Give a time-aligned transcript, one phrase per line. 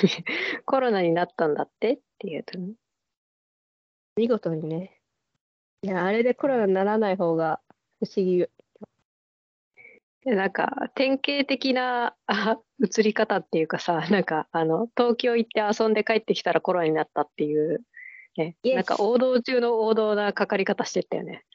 [0.64, 2.74] コロナになったんだってって言うとね。
[4.16, 5.00] 見事にね。
[5.82, 7.60] いや、あれでコロナにならない方が
[8.00, 8.46] 不思議。
[10.24, 17.80] でなんか典型的なあ映り方っていうかさなんかあの東京行って遊んで帰ってきたらコロナになったっていう、
[18.36, 21.46] ね、なんか王道中の王道なかかり方してったよね。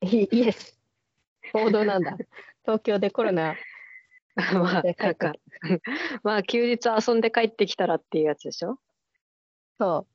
[0.00, 0.78] イイエス。
[1.52, 2.16] 報道なんだ。
[2.62, 3.56] 東京でコロナ。
[4.54, 5.32] まあなんか
[6.22, 8.78] まあ休日遊んで帰ってきたらっていうやつでしょ？
[9.78, 10.06] そ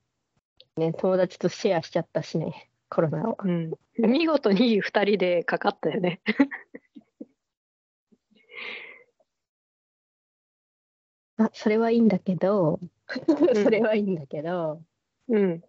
[0.78, 0.80] う。
[0.80, 3.38] ね、友達とシェアしちゃったしね、コロナを。
[3.44, 6.22] うん、見事に2人でかかったよね。
[11.38, 12.80] あ、それはいいんだけど、
[13.56, 14.82] それはいいんだけど、
[15.30, 15.62] うん。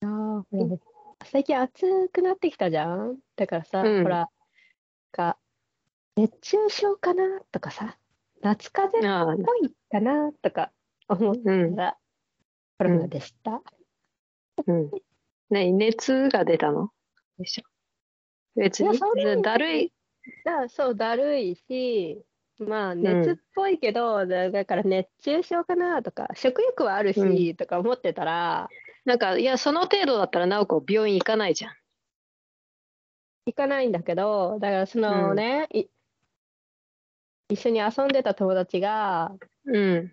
[0.00, 0.78] あーほら
[1.26, 4.28] 最近暑くなってきたじゃんだからさ、うんほら、
[5.14, 5.38] か、
[6.16, 7.96] 熱中症かなとかさ、
[8.42, 10.72] 夏風邪っぽいかなとか
[11.08, 11.96] 思っうんたら、
[12.78, 13.62] コロナでした。
[14.66, 14.90] うん。
[15.50, 16.90] ね熱が出たの？
[17.38, 17.62] でしょ。
[18.56, 19.92] 別にだるい。
[20.44, 22.20] だそう、だるいし、
[22.58, 28.68] まあ、熱っぽいけど、だだから熱中症かなとか、食欲はあるし、うんとか思ってたら、
[29.04, 31.72] なんか、いや、その程度だったら、直子、病院行かないじゃん。
[33.46, 35.86] 行かないんだけど、だからそのね、い
[37.48, 39.32] 一緒に遊んでた友達が、
[39.66, 40.12] うん。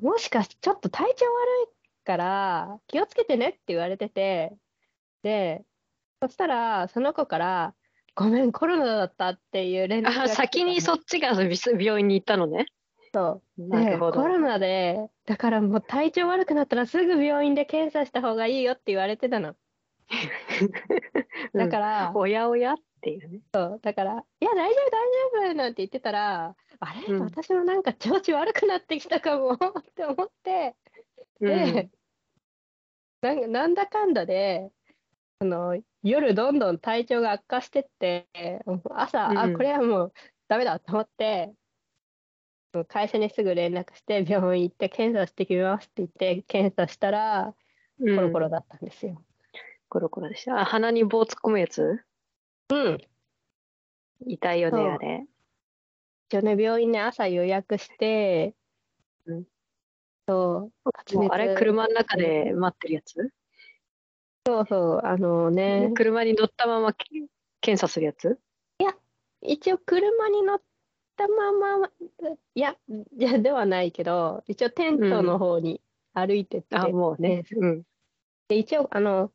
[0.00, 4.52] もしかしてちょっと体調悪いから気をつけてねって言われてて、
[5.22, 5.64] で、
[6.22, 7.74] そしたらその子から、
[8.14, 12.66] ごめん、コロナだったっていう連絡が来てあ、たの先にそっちが病院に行ったのね。
[13.14, 14.20] そうでなるほど。
[14.20, 19.54] コロナで、だからもう体調悪くなったらすぐ病院で検査した方がいいよって言われてたの。
[21.54, 23.40] だから、おやおやっていうね。
[23.52, 27.22] だから、いや、大丈夫、大丈夫なんて言ってたら、あれ、うん。
[27.22, 29.58] 私もなんか調子悪くなってきたかもっ
[29.94, 30.76] て思って、
[31.40, 31.90] で、
[33.20, 34.70] なんかなんだかんだで、
[35.40, 38.28] その夜どんどん体調が悪化してって、
[38.90, 39.54] 朝、あ、うん。
[39.54, 40.12] これはもう
[40.48, 41.52] ダメだと思って、
[42.88, 47.54] 会社にすぐ連絡して、病院行って検査してきますって言って、検査したら、
[48.00, 49.22] うん、コロコロだったんですよ。
[49.88, 50.60] コロコロでした。
[50.60, 52.00] あ、鼻に棒突っ込むやつ？
[52.70, 52.98] うん。
[54.26, 55.26] 痛いよね、あれ。
[56.28, 58.54] 一応ね、病院ね、朝予約して、
[59.26, 59.44] うん
[60.28, 63.32] そう、うあれ、車の中で待ってるやつ、
[64.46, 67.06] そうそう、あのね、車に乗ったままけ
[67.62, 68.38] 検査するやつ？
[69.40, 70.62] 一応車に乗っ
[71.16, 71.90] たまま、
[72.54, 75.80] いや、いやではないけど、一応テントの方に
[76.12, 77.44] 歩いてって、あ、もうね。
[77.56, 77.82] うん。
[78.48, 79.30] で一応あの、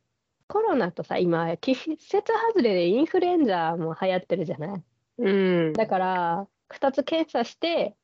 [0.54, 4.84] コロナとさ、今、季節外れでインフルエンザも流行ってるじゃない？
[5.18, 5.74] うん。
[5.74, 7.96] だから、2つ検査して、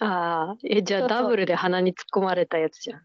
[0.00, 3.02] ああ、え、じゃあダブルで鼻に突っ込まれたやつじゃん。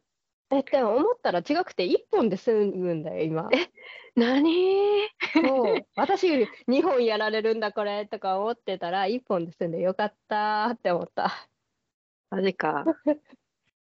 [0.52, 3.50] え、でも思ったら違くて1本で済むんだよ、今。
[4.16, 5.10] 何？
[5.34, 11.50] そう 私2本やられるんだ、これとか思ってたら、1本で済んでよかったーって思った。
[12.30, 12.86] マジか。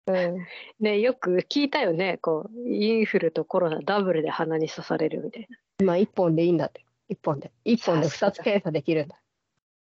[0.06, 0.46] うん。
[0.80, 2.18] ね、よく聞いたよね。
[2.18, 5.56] こう、インフルとコロナダブルで鼻に刺されるみたいな。
[5.80, 6.84] 今1本でいいんだって。
[7.10, 7.52] 1本で。
[7.64, 9.20] 1本で2さすがつ検査できるんだ。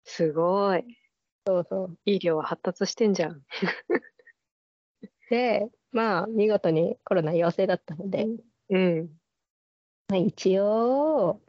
[0.04, 0.84] すごい。
[1.48, 1.98] そうそう。
[2.06, 3.42] 医療は発達してんじゃん。
[5.30, 8.28] で、まあ、見事にコロナ陽性だったので、
[8.70, 9.10] うん。
[10.08, 11.40] まあ、一応、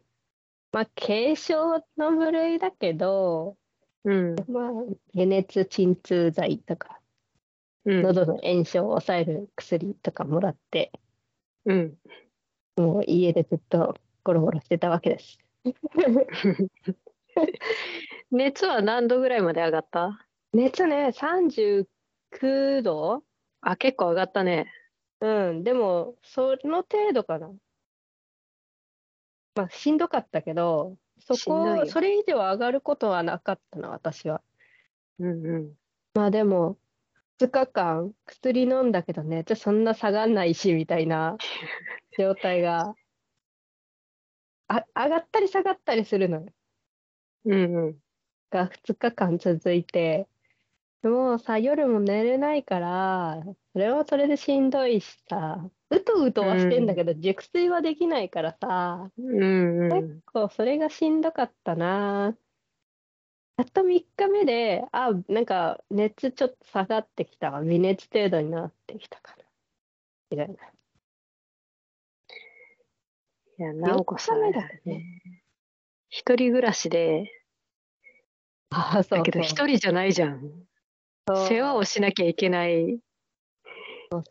[0.72, 3.56] まあ、軽症の部類だけど、
[4.04, 4.36] うん。
[4.48, 4.70] まあ、
[5.14, 7.05] 解熱鎮痛剤とか、うん。
[7.86, 10.92] 喉の炎症を抑える薬とかもらって、
[11.64, 11.94] うん。
[12.76, 15.38] もう家でずっとゴロゴロしてたわけです。
[18.30, 20.26] 熱は何度ぐらいまで上がった？
[20.52, 23.22] 熱ね、39度
[23.60, 24.70] あ、結構上がったね。
[25.20, 27.50] うん、でも、その程度かな。
[29.54, 34.42] まあ、しんどかったけど、そこ、それ以上上がることはなかったな、私は。
[35.18, 35.74] うんうん。
[36.14, 36.78] まあでも、
[37.38, 41.36] 2日間薬飲んだけどね、じゃそんな下がんないし、みたいな
[42.18, 42.94] 状態が、
[44.68, 46.46] あ、上がったり下がったりするのよ。
[47.44, 48.00] うんうん。
[48.50, 50.28] が2日間続いて、
[51.02, 53.42] もうさ、夜も寝れないから、
[53.72, 60.02] それはそれでしんどいしさ、うとうとはしてんだけど、熟睡はできないからさ、うんうん。
[60.02, 62.36] 結構それがしんどかったな。
[63.56, 67.62] やっと3日目で、あ、なんか熱ちょっと下がってきたわ。
[67.62, 69.44] 微熱程度になってきたかな。
[70.30, 70.54] みたいな。
[73.58, 74.52] いや、直子さんね
[74.84, 75.22] ね。
[76.10, 77.30] 一人暮らしで、
[78.70, 79.40] あ、そうだけど。
[79.40, 80.66] 一人じゃないじゃん。
[81.48, 83.00] 世話をしなきゃいけない。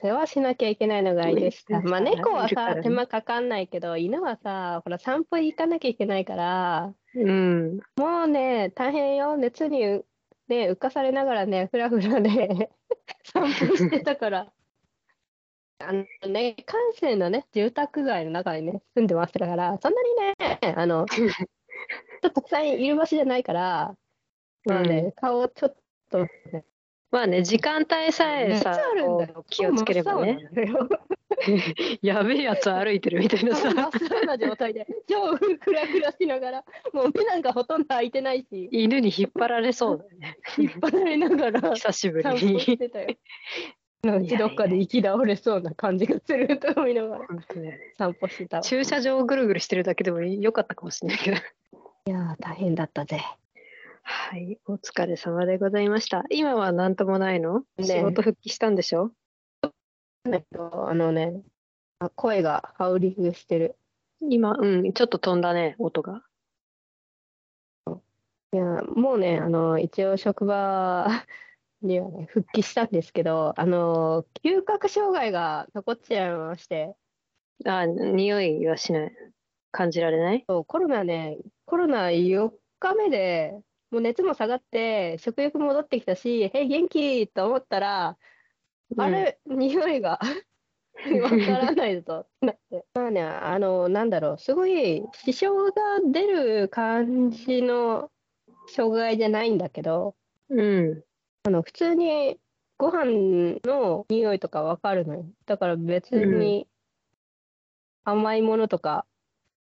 [0.01, 1.81] 世話しなきゃいけないのがいいでした。
[1.83, 7.79] まあ猫はいさ、手間かかんないけど、犬はさ、ほら散歩行かなきゃいけないから、うん。
[7.97, 9.37] もうね、大変よ。
[9.37, 10.03] 熱に
[10.47, 12.69] ね、浮かされながらね、ふらふらね、
[13.23, 14.51] 散歩してたから。
[15.79, 23.95] あのね、閑静なね、住宅街の中にね、住んでましたから、そんなにね、あの、人たくさんいる場所じゃないから、
[24.65, 25.75] まあね、顔ちょっ
[26.09, 26.65] とね、
[27.11, 29.45] まあね、時間帯さえ熱さあ、るんだよこう。
[29.49, 30.49] 気をつければね。
[32.01, 33.71] やべえやつ歩いてるみたいなさ。
[33.71, 36.63] 真っ青な状態で、超ふらふらしながら、
[36.93, 40.37] もう目なんかほとんど開いてないし、犬に引っ張られそうだよね。
[40.57, 42.77] 引っ張られながら久しぶりに。
[42.77, 43.15] てたよ。
[44.03, 47.27] なんかどっかで行き倒れそうな感じがすると思いながら
[47.97, 48.63] 散歩してたわ。
[48.63, 51.37] 駐車場をぐるぐるしてるだけでもよかったかもしれないけど。
[52.07, 53.21] いやー、大変だったぜ。
[54.07, 56.23] はい、お疲れ様でございました。
[56.29, 59.11] 今は何ともないの、ね仕事復帰したんでしょ？
[60.27, 61.41] えっと、あのね、
[61.97, 63.75] あ声がハウリングしてる。
[64.21, 66.21] 今、うん、ちょっと飛んだね、音が。
[68.53, 71.07] いや、もうね、あの、一応職場
[71.81, 76.95] にはね、 復帰したんですけど、あの、嗅覚障害が残っちゃいまして、
[77.65, 79.11] あ、匂いはしない。
[79.71, 80.45] 感じられない？
[80.47, 83.59] そうコロナね、コロナ4日目で、
[83.91, 88.17] もう熱も下がって、食欲戻ってきたし、へい、元気と思ったら、
[88.97, 90.19] あれ、匂いが
[91.21, 92.85] わからないぞってなって。
[92.93, 98.11] まあね、あの、なんだろう、すごい支障が出る感じの
[98.67, 100.15] 障害じゃないんだけど、
[100.49, 101.03] うん。
[101.43, 102.39] あの普通に
[102.77, 105.25] ご飯の匂いとかわかるのよ。
[105.45, 106.67] だから別に
[108.03, 109.05] 甘いものとか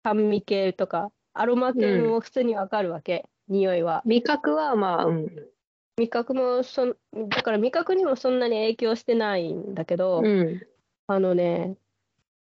[0.04, 4.02] 酸味系とかアロマ系も普通にわかるわけ、匂いは。
[4.06, 5.50] 味覚は、まあ、うん。
[5.98, 6.96] 味覚もそん、
[7.30, 10.62] だから味覚にもそんなに影響してないんだけど、うん。
[11.08, 11.78] あのね、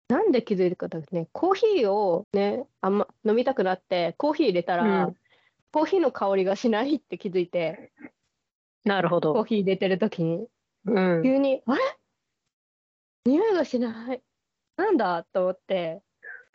[0.09, 5.17] なんで気づいたかというとね、コーヒーをね、あんま飲みたくなって、コーヒー入れたら、うん
[5.75, 7.93] コーヒーの香りがしないって気づいて、
[8.85, 9.44] なるほコーど。
[9.44, 10.47] ヒー入れてる時に。
[10.85, 11.23] うん。
[11.23, 11.81] 急に、あれ？
[13.25, 14.23] 匂いがしない。
[14.76, 15.25] なんだ？
[15.32, 16.03] と思って、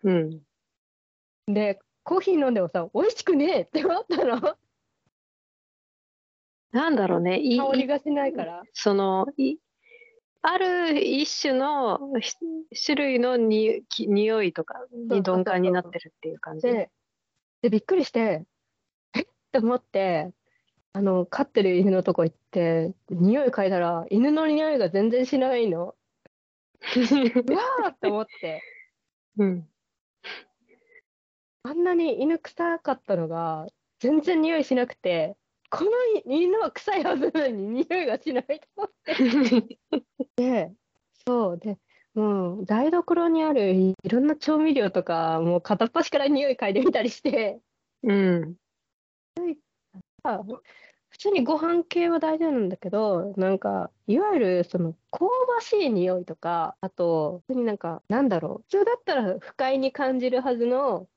[0.03, 0.41] うん。
[1.47, 4.39] で、コーヒー飲んでもさ、美味しくねえって思ったの？
[6.71, 7.37] なんだろうね。
[7.37, 8.63] いい香りがしないから。
[8.71, 9.57] その、い
[10.41, 12.33] ある一種のひ
[12.85, 16.67] 種類のにき匂いとかに鈍感になってるっていう感じ。
[16.67, 16.89] で、
[17.61, 18.45] で、びっくりして、
[19.13, 19.23] え？
[19.23, 20.31] って思って、
[20.93, 25.93] あの、飼ってる犬のとこ行って、匂い嗅いだら、犬の匂いが全然しないの。
[26.95, 28.61] うわーって思って、
[29.39, 29.69] うん。
[31.67, 33.67] あんなに犬臭かったのが、
[33.99, 35.35] 全然匂いしなくて、
[35.69, 35.91] この
[36.25, 39.15] 犬は臭いはずなのに匂いがしないと思って。
[40.37, 40.73] で、
[41.27, 41.77] そうで、
[42.13, 47.59] もう台所にあるいろんな調味料とか、もう片っ端から匂い嗅いでみたりして、
[48.03, 48.55] うん。
[50.23, 50.41] あ
[51.09, 61.09] 普通にご飯系は大丈夫なんだけど、なんか、いわゆるその香ばしい匂いとか、あと、普通になんか、なんだろう、普通だったら不快に感じるはずの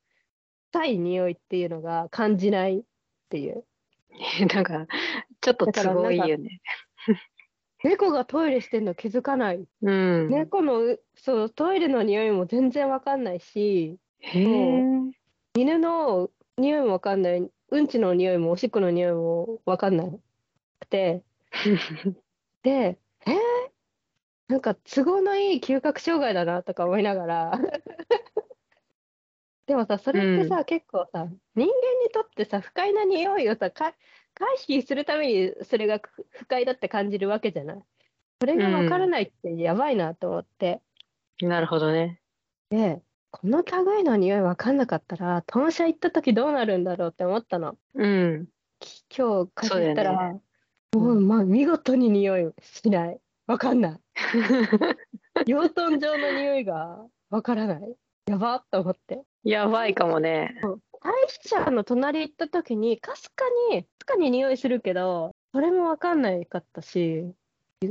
[0.72, 2.82] 臭い匂いっていうのが感じないっ
[3.28, 3.64] ていう。
[4.54, 4.86] なんか、
[5.40, 6.60] ちょっと都合いいよね。
[7.82, 9.64] 猫がトイレしてんの気づかない。
[9.82, 10.28] うん。
[10.28, 13.98] 猫のう、そう、トイレの匂いも全然わかんないし。
[15.54, 20.04] 犬の匂いもわかんない、うんちの匂いもおしっこの匂いもわかんな
[20.78, 21.22] くて、
[22.62, 23.34] で、えー、
[24.48, 27.60] なんか都合のいい嗅覚障害だなとか思いながら、
[29.70, 31.68] でもさ、それってさ、結構さ、人間に
[32.12, 33.94] とってさ、不快な匂いをさ、か
[34.34, 37.82] 回避するためにそれが不不快だって感じるわけじゃない？
[38.40, 40.82] それがわからないってやばいなと思って。
[41.40, 42.20] なるほどね。
[42.70, 43.00] で、
[43.30, 47.78] この類の匂いわかんなかったら、豚舎行った時どうなるんだろうって思ったの。
[47.94, 48.48] うん。
[48.80, 50.32] き今日帰ったら、
[50.96, 53.20] もう、まあ、見事に匂いしない。
[53.46, 54.00] わかんない。
[55.46, 57.96] 養豚場の匂いがわからない。
[58.26, 59.22] やばっと思って。
[59.44, 60.54] やばいかもね。
[61.02, 67.34] 大社の隣行った時に、かすかに、かすかに匂いするけど、それもわかんないかったし、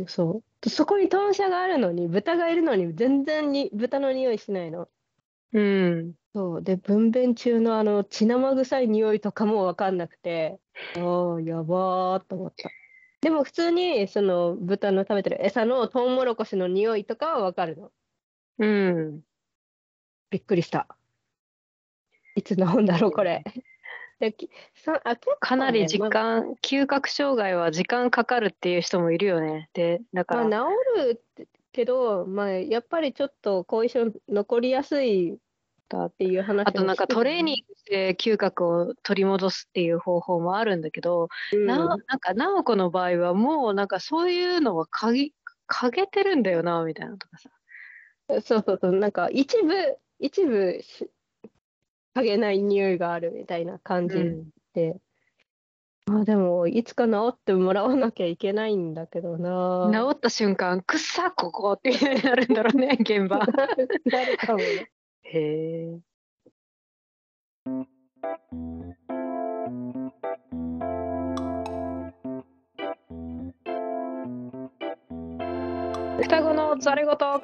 [0.08, 0.70] そう。
[0.70, 4.88] そこに豚舎があるのに、豚がいるのに、全然に豚の匂いしないの。
[5.54, 6.14] うん。
[6.36, 6.62] そう。
[6.62, 10.60] で、分娩中のあの、血生臭い匂いとかもわかんなくて、
[10.96, 12.70] ああ、やばーと思った。
[13.22, 17.92] でも普通に、その、豚の食べてる餌のトウモロコシの匂いとかはわかるの。
[18.60, 19.22] うん。
[20.30, 20.99] びっくりした。
[22.40, 23.44] いつ治んだろう、これ。
[24.20, 29.70] できそあ結構ねかなり時まあ間、嗅覚障害は時間かかるっていう人もいるよね。
[29.74, 31.22] で、だから、まあ、治る
[31.72, 35.38] けど、まあ、やっぱりちょっと後遺症残りやすい
[35.88, 45.34] だっていう話あとなんかトレーニングで嗅覚を取り戻すっていう方法もあるんだけど、グななんか直子の場合はもうなんかそういうのはかぎ
[45.66, 47.50] かげてるんだよなみたいなとかさ。
[48.30, 49.74] そうそうそう、なんか一部、
[50.20, 51.10] 一部し、
[52.16, 55.00] 嗅げない匂いがあるみたいな感じうんで、
[56.10, 59.92] まあでも、いつか治ってもらわなきゃいけないんだけどな。
[59.94, 61.92] 治った瞬間、くっさここって
[62.24, 63.38] なるんだろうね、 現場。
[63.38, 64.92] なるかもね。
[65.22, 66.00] へえ。
[76.24, 77.16] 双子のざれ言。
[77.16, 77.40] は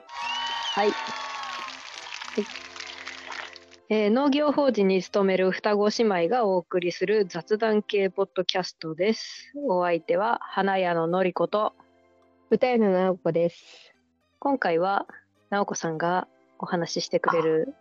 [0.85, 0.91] い。
[3.89, 9.51] えー農業法人に勤める双子姉妹がお送りする雑談系ポッドキャストです。
[9.55, 11.73] お相手は花屋ののりこと。
[12.49, 13.93] 歌屋の直子です。
[14.39, 15.05] 今回は
[15.51, 16.27] 直子さんが
[16.57, 17.75] お話ししてくれる。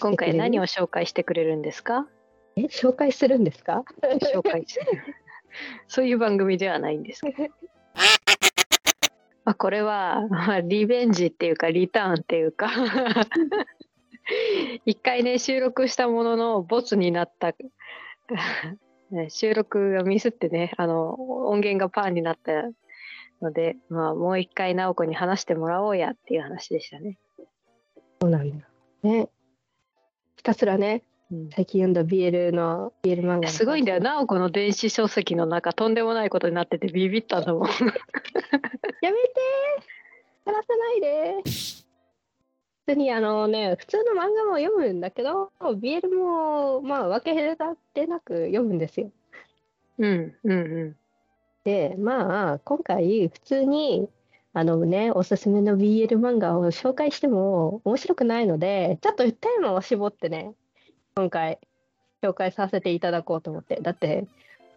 [0.00, 2.06] 今回何を紹介してくれるんですか？
[2.56, 3.84] え、紹介するんですか？
[4.32, 4.86] 紹介する。
[5.88, 7.48] そういう番組ではないんですけど。
[9.44, 12.70] まあ、これは、まあ、リベンジっていうかリターンっていうか
[14.86, 17.54] 一回ね収録したもののボツになった
[19.10, 21.14] ね収録がミスってねあの
[21.48, 22.70] 音源がパーになった
[23.42, 27.18] ので、まあ、もう一回直子に話してもらおうやっていう話でしたね。
[28.20, 28.66] そうなんだ。
[29.02, 29.28] ね。
[30.36, 34.00] ひたすらね、うん最近読んだ BL の、BL 漫画のすごいんだよ。
[34.00, 37.68] 直子の電子書籍の中とんでもないことになっててビビったんだもん。
[37.70, 41.89] やめてー話さないで
[42.86, 49.10] 普通にあのね、普通の漫画も読むんだけど、BL もまあ分け隔てなく読むんですよ。
[49.98, 50.96] うんうんうん。
[51.64, 54.08] で、まあ今回普通に
[54.52, 60.54] あのね、おすすめの BL 漫画を紹介しても面白くないので、ちょっとテーマを絞ってね、
[61.14, 61.60] 今回
[62.22, 63.78] 紹介させていただこうと思って。
[63.80, 64.26] だって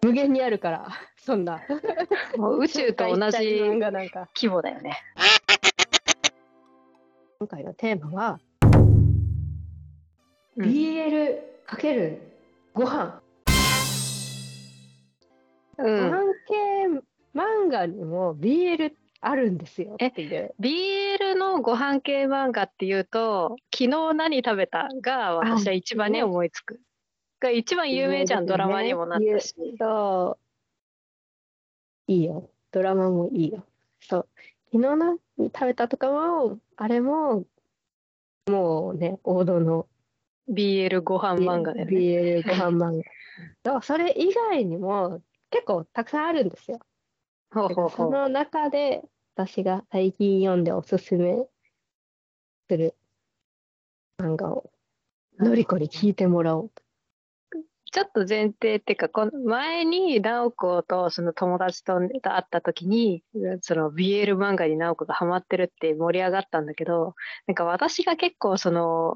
[0.03, 1.61] 無限にあるから、そんな。
[2.37, 4.27] もう宇宙と同じ漫画なんか。
[4.35, 5.01] 規模だよね。
[7.43, 8.39] 今回のテーマは、
[10.55, 12.21] うん BL かける
[12.73, 13.21] ご飯。
[15.77, 17.01] ごうん、飯系
[17.35, 20.55] 漫画にも BL あるんですよっていう。
[20.61, 26.79] BL のご飯系漫画っていうと「昨日何食べた?」が私は一番ねあ思いつく。
[27.41, 29.53] が一番有名じゃん、ねドラマにもなったし。
[29.77, 30.37] そ
[32.07, 32.11] う。
[32.13, 32.49] いいよ。
[32.71, 33.65] ドラマもいいよ。
[33.99, 34.27] そう。
[34.73, 37.45] 昨日の食べたとかも、あれも、
[38.47, 39.87] もうね、王道の
[40.49, 41.91] BL ご飯漫画だよね。
[41.95, 43.03] BL ご飯漫画。
[43.61, 46.79] だからそれ以外にも結構たくさんあるんですよ。
[47.51, 47.89] ほうほうほう。
[47.91, 49.03] その中で
[49.35, 51.45] 私が最近読んでおすすめ
[52.67, 52.95] する
[54.17, 54.71] 漫画を
[55.37, 56.82] のりこに聞いてもらおうと。
[57.93, 62.09] ちょっと前提っていうか、この前に直子とその友達と会
[62.39, 63.23] った時に、
[63.61, 67.13] その BL 漫画に直子がハマってるって盛り上がったんだけど、
[67.45, 69.13] なんか私が結構その、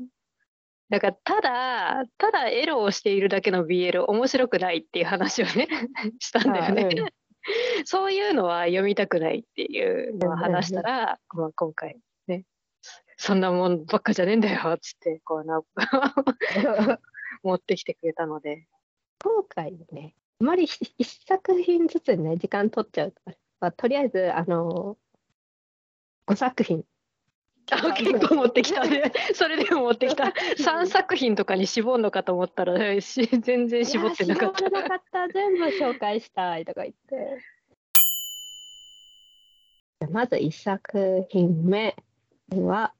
[0.91, 5.67] だからただ、ただエロをしているだけの BL 面白くないっていう話をね、
[6.19, 6.83] したんだよね。
[6.83, 7.09] あうん
[7.85, 11.95] そういうのは読みたくないっていうのを話したら、まあ、今回
[12.27, 12.43] ね、
[13.15, 16.99] そんなもんばっかじゃねえんだよっつって、こう、直子が
[17.47, 18.67] 持ってきてくれたので。
[19.23, 23.21] 今回ね、あまり一一作品ずつね、時間取っちゃうと、
[23.59, 24.97] まあ、とりあえず、あの
[26.27, 26.83] 5作品。
[27.69, 29.11] あ結構持ってきたね。
[29.35, 30.25] それでも持ってきた。
[30.57, 35.27] 3作品とかに絞るのかと思ったら、し全然絞ってなかっいや絞れなかった。
[35.27, 37.41] 全部紹介したいとか言って。
[40.11, 41.95] まず1作品目
[42.51, 42.93] は、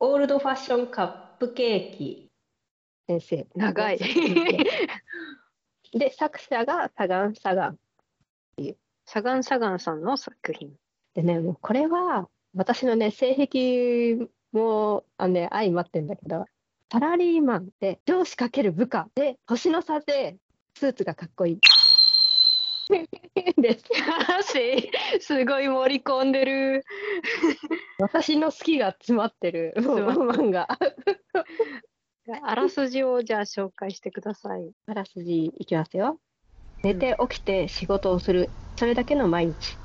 [0.00, 2.23] オールドファッションカップケーキ
[3.06, 3.46] 先生。
[3.54, 3.98] 長い
[5.92, 7.78] で、作者がサガン・サガン。
[8.56, 8.74] た。
[9.06, 10.74] サガンサガンさんの作品。
[11.14, 16.46] でね、もうこれは私のね、性癖もあの、ね、相まってんだけど、
[16.90, 20.36] サラリーマンで上司かける部下で年の差で
[20.76, 21.60] スーツがかっこいい。
[23.60, 23.84] です。
[24.42, 26.84] せ すごい盛り込んでる。
[27.98, 30.68] 私の好きが詰まってる詰まってる漫画。
[32.42, 34.72] あらすじをじゃあ紹介してください。
[34.86, 36.18] あらすじいきますよ。
[36.82, 38.48] 寝て起きて仕事をする。
[38.78, 39.78] それだけの毎日。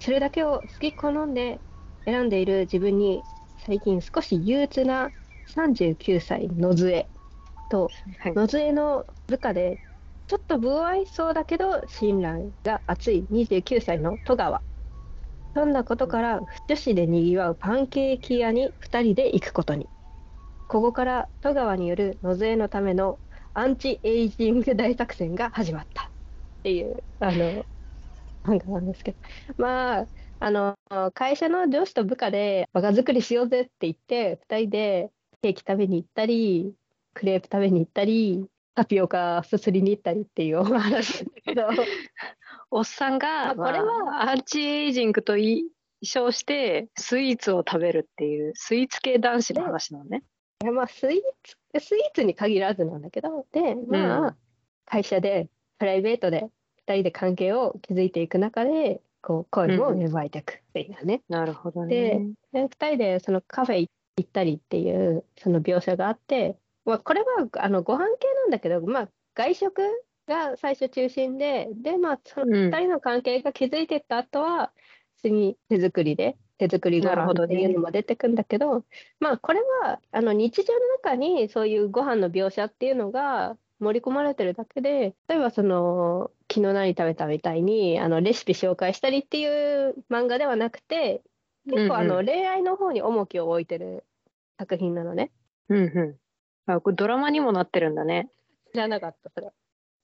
[0.00, 1.60] それだけを好き好んで
[2.04, 3.22] 選んでいる自分に
[3.66, 5.10] 最近少し憂鬱な
[5.46, 7.08] 39歳のずえ。
[7.68, 7.88] と
[8.18, 9.80] はい野杖の部下で
[10.26, 14.62] ちょっと不愛想だけど親鸞が熱い29歳の戸川
[15.54, 19.88] そんなことから女子でにぎわうパンケーキ屋に2人で行くことに
[20.68, 23.18] ここから戸川による野杖のための
[23.52, 26.04] アンチエイジング大作戦が始まった。
[26.04, 26.06] っ
[26.62, 27.64] ていうあの
[28.44, 29.18] 漫画なんですけど。
[29.58, 30.06] まあ
[30.40, 30.76] あの
[31.14, 35.10] 会社の上司と部下でバカ作りしようぜって言って2人で
[35.42, 36.74] ケーキ食べに行ったり
[37.14, 38.44] クレープ食べに行ったり
[38.74, 41.68] タピオカすすりに行ったりっていうお話だけど。
[42.70, 45.70] おっさんが、まあこれはまあアンチエイジングと言い
[46.02, 50.24] 称してスイーツを食べるっていうスイーツ系男子の話なのね。
[50.64, 54.36] いやまあスイーツスイーツに限らずなんだけどでまあ、うん。
[54.86, 56.48] 会社でプライベートで
[56.86, 62.32] 2人で関係を築いていく中でこう恋も芽生えていくっていうね、なるほどでね。
[62.52, 66.56] で2人でそのカフェ行ったりっていうその描写があって、
[66.86, 67.26] まあ、これは
[67.58, 69.82] あのご飯系なんだけど、まあ、外食
[70.26, 72.70] が最初中心でで、まあ、そのうん。
[72.70, 74.72] 2人の関係が築いていった後は
[75.16, 78.84] 普通に手作りで手作りごなるほどっていうのも出てくんだけど
[79.20, 91.22] まあこれはあの日常の中にそういうご飯の描写っていうのが盛り込まれてるだけで例えばその昨日何食べたみたいにあのレシピ紹介したりっていう漫画ではなくて
[91.68, 94.04] 結構あのうんう恋愛の方に重きを置いてる
[94.58, 95.30] 作品なのね。
[95.68, 96.18] うんう
[96.66, 96.72] ん。
[96.72, 98.28] あ、これドラマにもなってるんだね。
[98.72, 99.50] 知らなかった、それ。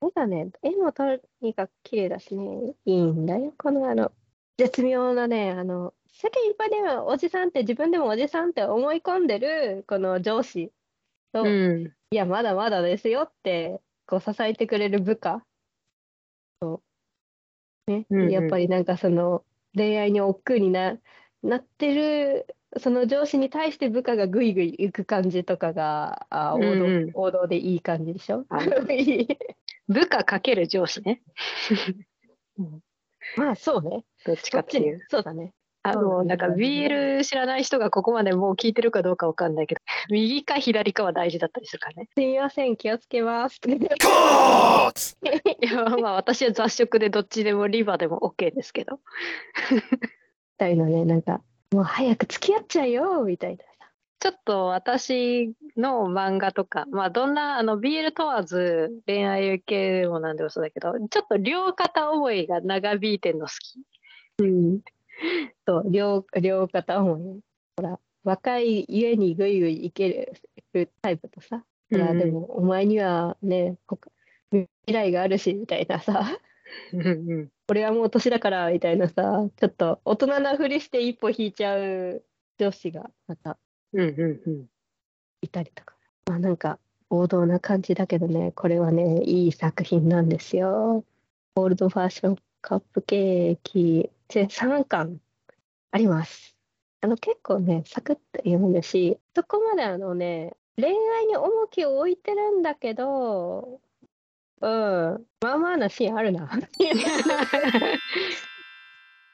[0.03, 1.05] 絵がね、絵もと
[1.41, 3.55] にかく綺麗だしね、いいんだよ。
[3.59, 4.13] このあの、
[4.59, 10.73] 絶妙なね、あの、世間一般ではおじさんって自分でもおじさんって思い込んでるこの上司
[11.33, 11.95] と、うん。
[12.11, 15.45] いや、まだまだですよって、こう支えてくれる部下
[16.61, 16.83] と、
[17.87, 20.99] ね、うんうんやっぱりなんかその恋愛に億劫にな
[21.43, 22.47] なってる、
[22.79, 28.45] その上司に対して部下がぐいぐい行く感じとかが、あ王道、うんうん王道でいい感じでしょ？
[29.89, 31.23] 部下かける上司ね。
[33.37, 34.05] まあそうね。
[34.25, 35.05] どっちかっていう。
[35.09, 35.55] そうだね。
[35.83, 42.09] あの、なんかなんだ BL 知らない人がここまでもう聞いてるかどうかわかんないけど、 右か左かは大事だったりするからね。
[42.15, 43.61] すみません、気をつけます。
[43.67, 43.71] い
[45.67, 49.01] や、まあ私は雑食でどっちでもリバでも OK ですけど。
[50.59, 51.41] たいのね、なんか、
[51.73, 53.71] もう早く付き合っちゃえよみたいなさ。
[54.19, 63.81] ちょっと私の漫画とか、まあどんなあの BL 問わず恋愛系でもなんでもそうだけど、ちょっと両肩思いが長引いてんの好き。
[64.41, 64.81] うん。
[65.67, 67.41] そう、両、両片思いね。
[67.77, 70.33] ほら、若い家にぐいぐい行け
[70.73, 74.11] るタイプとさ、ほら、うんでも、お前にはね、他
[74.51, 76.39] 未来があるし、みたいなさ、
[77.69, 82.23] 俺はもう年だから、みたいなさ、ちょっと大人なふりして一歩引いちゃう
[82.59, 83.59] 上司がまた
[85.43, 85.95] いたりとか。
[86.27, 86.79] まあなんか
[87.09, 91.05] 王道な感じだけどね、これはね、いい作品なんですよ。
[91.57, 95.21] オールドファッションカップケーキ、全3巻
[95.91, 96.57] あります。
[97.01, 103.81] あの結構ね、サクッと読むし、そこまであのね、恋愛に重きを置いてるんだけど、
[104.61, 106.51] うん、まあまあなシーンあるな。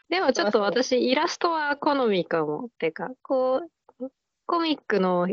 [0.08, 2.66] でもちょっと私イラストは好みかも。
[2.66, 3.62] っていうか、こ
[3.98, 4.08] う、
[4.46, 5.26] コミックの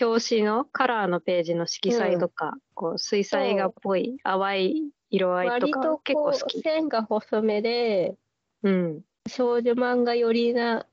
[0.00, 6.60] 表紙のカラーのページの色彩とか、こう水彩画っぽい淡い色合いと割か結構好き。
[6.60, 8.16] 線が細めで、
[8.62, 9.04] うん。
[9.28, 10.86] 少女漫画寄りな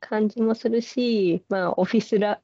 [0.00, 2.40] 感じもするし、まあ、オフィスラ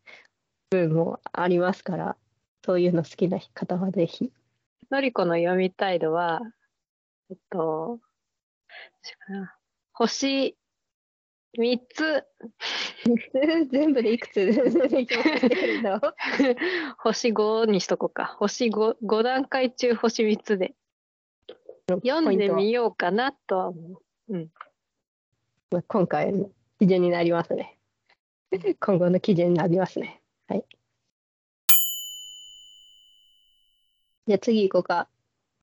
[0.70, 2.16] 部分もありますから、
[2.64, 4.32] そういうの好きな方はぜひ。
[4.90, 6.40] のりこの読みたいのは、
[7.30, 8.00] えっと、
[9.92, 10.56] 星
[11.58, 12.24] 3つ、
[13.70, 14.52] 全部でいくつ？
[16.98, 18.36] 星5にしとこうか。
[18.38, 20.74] 星 5, 5段階中星3つで
[21.96, 24.48] 読んでみようかなとは思う。
[25.70, 27.78] まあ今回の基準になりますね。
[28.80, 30.22] 今後の基準になりますね。
[30.48, 30.64] はい。
[34.26, 35.08] じゃあ次行こうか。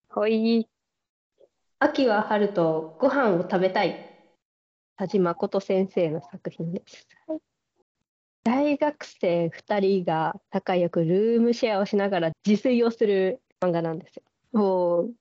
[0.09, 0.67] ほい。
[1.79, 4.07] 秋は春とご飯を食べたい。
[4.95, 7.07] 田島誠先生の作品です。
[8.43, 14.23] 大学生2人が仲良くルームシェアをしながら自炊をする漫画なんですよ。
[14.53, 15.11] おー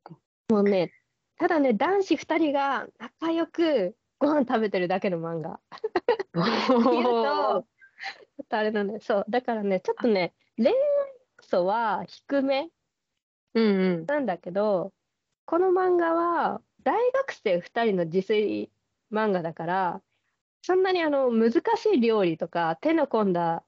[0.48, 0.92] もうね、
[1.38, 5.60] ただね、男子2人が仲良くご飯食べてるだけの漫画。
[6.34, 7.60] うと、ちーょ
[8.42, 9.00] っとあれなんだよ。
[9.00, 9.24] そう。
[9.28, 10.78] だからね、ちょっとね、恋愛要
[11.40, 12.70] 素は低め
[13.54, 14.06] うんうん。
[14.06, 14.92] なんだけど、
[15.46, 18.70] この漫画は大学生2人の自炊
[19.10, 20.02] 漫画だから、
[20.62, 23.64] そんなにあの難しい料理とか手の込んだ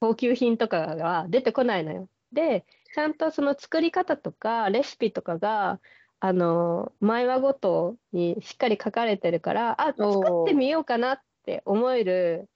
[0.00, 2.08] 高級品とかが出てこないのよ。
[2.32, 5.80] でちゃんとその作り方とかレシピとかが
[6.20, 12.48] あの毎話ごとにしっかり書かれてるからあ作ってみようかなって思える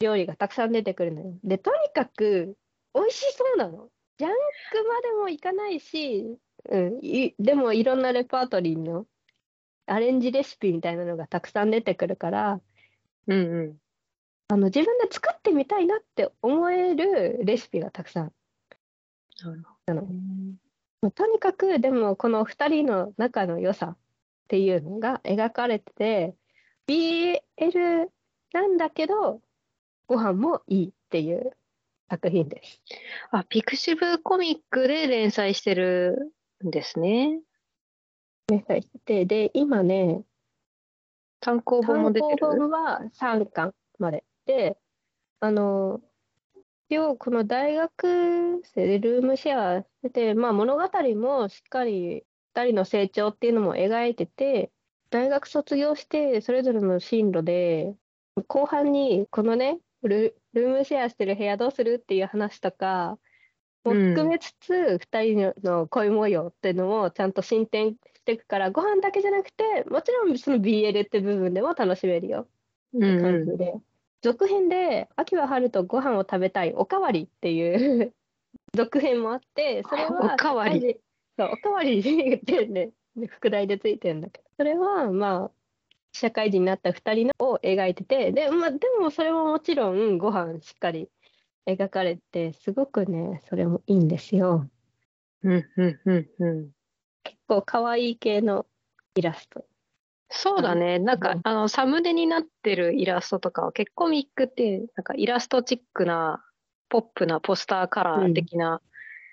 [0.00, 1.34] 料理がたくさん出てくるのよ。
[1.44, 2.56] でとにかく
[2.94, 3.88] 美味しそうなの。
[4.18, 4.36] ジャンク
[4.88, 9.06] までもいかないし、うん、いでもいろんなレパートリーの
[9.86, 12.60] アレンジレシピみたいなのがたくさん出てくるから、
[13.26, 13.76] うんうん、
[14.48, 18.32] あの自分で作ってみたいなって思えるレシピがたくさん。
[19.86, 20.08] なるほど
[21.10, 23.96] とにかくでもこの2人の仲の良さっ
[24.48, 26.34] ていうのが描かれてて
[26.86, 28.06] BL
[28.52, 29.40] なんだけど
[30.06, 31.52] ご飯もいいっていう
[32.10, 32.82] 作品です。
[33.30, 37.40] あ、ピクシブコミックで連載してるんですね。
[38.48, 40.22] 連載してて、で、今ね、
[41.40, 42.36] 単行本も出てる？
[42.38, 44.24] 単行本は3巻まで。
[44.44, 44.76] で、
[45.40, 46.11] あの、一
[46.98, 50.82] 応この大学生でルームシェアしてて、まあ物語
[51.16, 52.24] もしっかり
[52.54, 54.70] 2人の成長っていうのも描いてて、
[55.10, 57.94] 大学卒業してそれぞれの進路で、
[58.46, 63.18] 後半にこのね、ルルームシェアしてる部屋どうするっていう話とか
[63.84, 72.48] も含めつつ、2人の恋模様っていうのもちゃんと進展していくからご飯だけじゃなくてもちろんその BL って部分でも楽しめるよ
[72.96, 73.82] って感じで、うん、
[74.22, 78.14] 続編で「秋は春とご飯を食べたいおかわり」っていう
[78.74, 81.00] 続編もあってそれは おかわり
[81.36, 82.00] そうおかわり
[82.36, 82.92] ってね
[83.28, 85.50] 副題でついてるんだけどそれはまあ
[86.12, 91.08] 社会人になった2人のを描いててで,、まあ、でもそれももちろんご飯しっかり
[91.66, 94.68] 描かれてすごくねそれもいいんですよ。
[95.42, 96.70] うんうんうんうん、
[97.24, 98.66] 結構可愛い系の
[99.16, 99.64] イラスト。
[100.32, 100.98] そうだね。
[100.98, 106.42] なんか、あの、サムネになってるイラストとかは結構ミックって、なんかイラストチックな、
[106.88, 108.80] ポップなポスターカラー的な。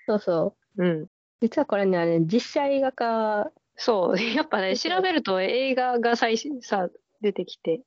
[0.06, 0.84] うん、そうそう。
[0.84, 1.06] うん。
[1.40, 6.90] 実はこれね、実写映画化そう、やっぱね、調べると映画が最新さ、
[7.22, 7.80] 出てきて。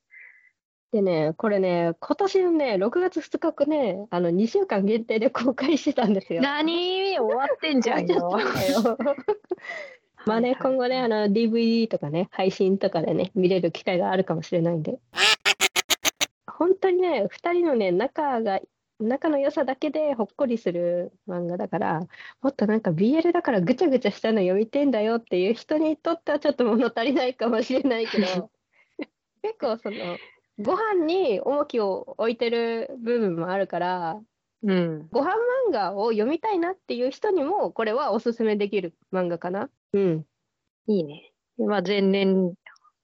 [0.92, 6.42] でね、これね、今年のね、6月2日ね、あの、2週間限定で公開してたんですよ。
[6.42, 7.18] 何？
[7.20, 8.40] 終わってんじゃんよ。
[10.26, 15.00] まあね、今後ね、あの、DVD とかね、配信とかでね、見れる機会があるかもしれないんで。
[16.48, 18.62] 本当にね、2人のね、仲が
[19.00, 22.00] 仲の良さだけでほっこりする漫画だから
[22.42, 28.50] もっとなんか BL だからぐちゃぐちゃしたの読みてんだよっていう人にとってはちょっと物足りないかもしれないけど
[29.42, 30.18] 結構その
[30.60, 34.22] ご飯に重きを置いてる部分もあるから、
[34.64, 35.32] うん、ご飯
[35.70, 39.70] 漫画を読みたいなっていう人にもこれはおすすめできる漫画かな。
[39.94, 40.26] うん、
[40.88, 41.34] いいね。
[41.58, 42.54] まあ、全年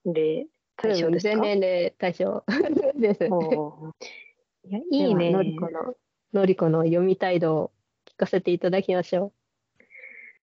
[0.05, 2.43] 齢対象ですか、全年齢対象
[2.95, 3.25] です。
[3.25, 5.31] いや、いいね。
[5.31, 5.95] のりこの、
[6.33, 7.71] のりこの読み態度を
[8.05, 9.33] 聞かせていただきましょう。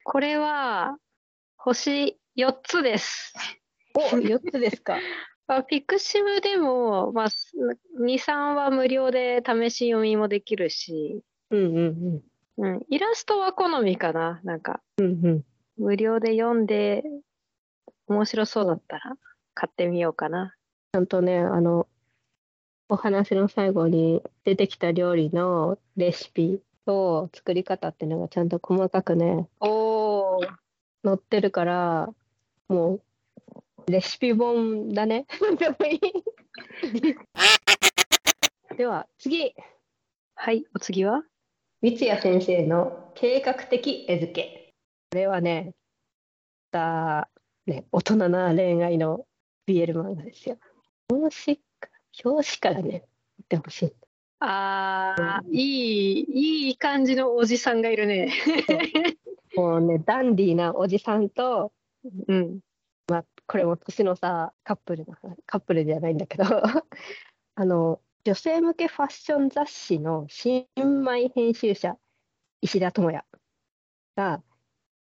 [0.04, 0.96] これは、
[1.56, 3.34] 星4つです。
[3.94, 4.96] お、4つですか？
[5.50, 12.22] まあ、ピクシブでも、まあ、2、3は無料で試し読みもできるし、うんうん
[12.56, 12.74] うん。
[12.76, 14.80] うん、イラストは好みかな、なんか。
[14.98, 15.44] うんうん、
[15.76, 17.02] 無料で読んで、
[18.06, 19.16] 面白そうだったら
[19.54, 20.54] 買ってみようかな。
[20.92, 21.88] ちゃんとね、あの、
[22.88, 30.40] お話の最後に出てきた料理のレシピと作り方っていうのがちゃんと細かくねお
[31.04, 32.08] 載ってるから
[32.68, 33.02] もう
[33.90, 35.26] レシピ本だね。
[38.76, 39.52] では次。
[40.34, 41.22] はいお次は？
[41.82, 44.72] 三谷先生の計画的絵付け。
[45.10, 45.74] これはね
[46.70, 47.28] だ
[47.66, 49.26] ね大人な恋愛の
[49.66, 50.58] BL 漫画ですよ。
[51.08, 51.60] もし
[52.24, 53.04] 表紙からね、
[53.38, 53.92] 見てほしい。
[54.40, 56.26] ああ、いい、
[56.68, 58.32] いい感じのおじさんがいるね。
[59.54, 61.72] もうね、ダンディーなおじさんと、
[62.28, 62.60] うん。
[63.50, 65.06] まあ、これも年のさ、カップル
[65.46, 66.44] カップルじゃないんだけど
[67.56, 71.98] あの、女性向けファッション雑誌の新米編集者、
[72.60, 73.24] 石田智也
[74.16, 74.42] が、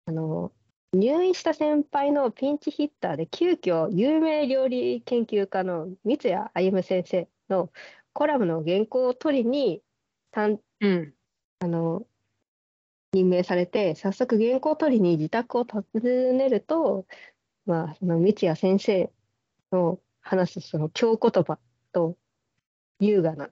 [0.07, 0.53] あの、
[0.93, 7.73] 入院した先輩のピンチヒッターで急遽有名料理研究家の三谷歩先生の
[8.13, 9.83] コラムの原稿を取りに
[10.37, 11.15] ん、うん、
[11.61, 12.07] あの
[13.13, 17.07] 任命されて早速原稿を取りに自宅を訪ねると、
[17.67, 19.11] まあ、その三谷先生
[19.73, 21.59] の話すその京言葉
[21.93, 22.17] と
[23.01, 23.51] 優雅な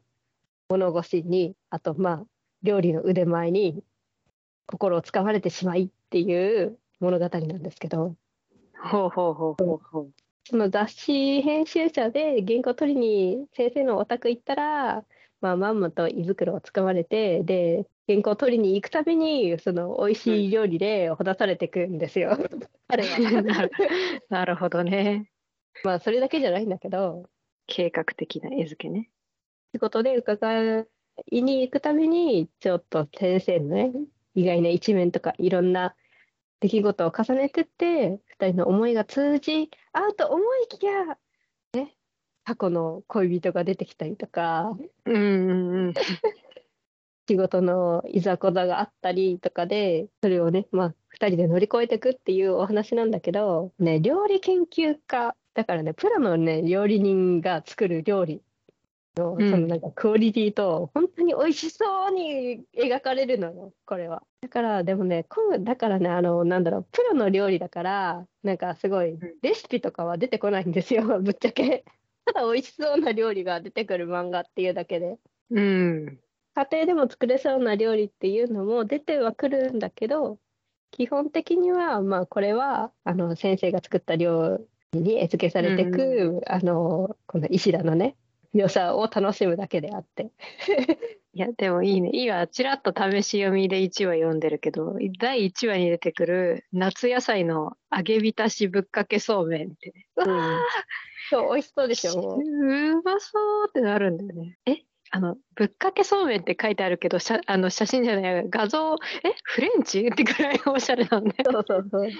[0.68, 2.25] 物腰にあとまあ
[2.62, 3.83] 料理の腕前に
[4.66, 8.16] 心をつかまれてしまいっていう物語なんですけど、
[8.81, 10.12] ほうほうほうほうほう。
[10.44, 15.05] その雑誌編集者で原稿取りに先生のお宅行ったら、
[15.42, 22.38] まあ、まんまと胃袋をつかまれてで原稿を取りに行くたびにその美味しい料理でほだされていくんですよ。
[24.31, 25.31] なるほどね。
[25.85, 27.28] まあそれだけじゃないんだけど
[27.66, 29.11] 計画的な絵付けね。
[29.74, 30.87] 仕事で伺
[31.31, 33.92] いに行くためにちょっと先生のね
[34.35, 35.96] 意外な一面とかいろんな
[36.61, 41.16] 出来事を重ねてって2人の思いが通じ合うと思いきや、ね、
[42.44, 45.94] 過去の恋人が出てきたりとかうんうんうん。
[47.28, 58.42] 仕事のいざこざがあったりとかでそれをね、まあ、2人で乗り越えていくっていうお話なんだけど、ね、料理研究家だからねプロのね料理人が作る料理
[59.16, 64.22] のうんそのなんかクオリティと本当に美味しそうに描かれるのよこれは。
[64.40, 65.26] だからでもね
[65.61, 71.85] だからねあのなんだろうプロの料理だからなんかすごいレシピとかは出てこないんですよ ぶっちゃけ。
[72.25, 75.19] ただ美味しそうな料理が出てくる漫画っていうだけで。
[75.51, 76.19] うん。
[76.55, 80.39] 家庭でも作れそうな料理っていうのも出てはくるんだけど
[80.91, 84.61] 基本的にはまあこれはあの先生が作った料
[84.93, 88.15] 理に絵付けされてく、あのこの石田のね
[88.53, 90.31] 良さを楽しむだけであって
[91.35, 92.11] いや、でもいいね。
[92.12, 100.07] 今、ちらっと試し読みで1話読んでるけど、第1話に出てくる夏野菜の揚げ浸しぶっかけそうめんってね。
[100.16, 100.59] うん
[101.31, 104.59] そう美味しそうでしょもうーうまそうってなるんだよね。
[104.66, 104.83] え？
[105.11, 109.35] あの、ぶっかけそうめんって書いてあるけど、写あの写真じゃない、画像、え？
[109.45, 110.07] フレンチ？
[110.07, 111.35] ってくらいおしゃれなんだよ。
[111.51, 112.11] そうそうそう、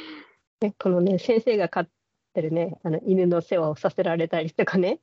[0.63, 1.89] ね、このね先生が飼っ
[2.33, 5.01] てるねあの犬の世話をさせられたりとかね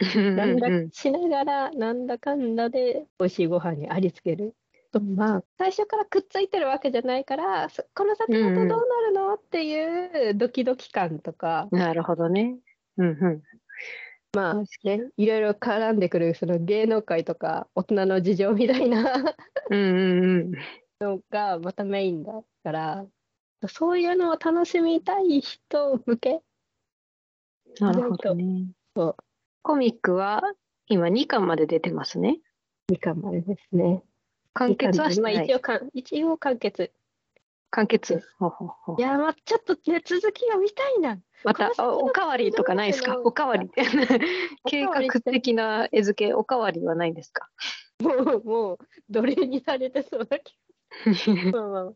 [0.00, 4.54] なんだうんしながらなんだかんだで美味しいご飯にありつける。
[4.92, 12.56] とまあ最初からくっついてるわけじゃないからそこの先またどうなるのっていうドキドキ感とか、なるほどね。
[12.96, 13.42] うんうん。
[14.34, 14.54] まあ
[14.84, 19.36] ねいろいろ絡んでくるその芸能界とか大人の事情みたいな
[19.70, 20.52] うんうんうん。
[21.00, 23.04] のがまたメインだから
[23.68, 26.40] そういうのを楽しみたい人向け
[27.80, 28.66] なるほどね。
[28.96, 29.16] そう
[29.64, 30.42] コミックは
[30.88, 32.38] 今2巻まで出てますね。
[32.92, 34.02] 2巻までですね。
[34.52, 35.54] 完結はしてまあ、ない一。
[35.54, 35.60] 応
[35.94, 36.92] 一応完結。
[37.70, 38.22] 完結。
[38.38, 41.18] ほうほうほういやまあちょっとね続きが見たいな。
[41.44, 43.18] またおおかわりとかないですか？
[43.24, 43.70] おかわり。
[44.68, 47.48] 計画的な絵付け、おかわりはないんですか？
[48.02, 50.52] もう、もう、奴隷にされてそうだけ
[51.50, 51.52] ど。
[51.52, 51.92] まあまあ、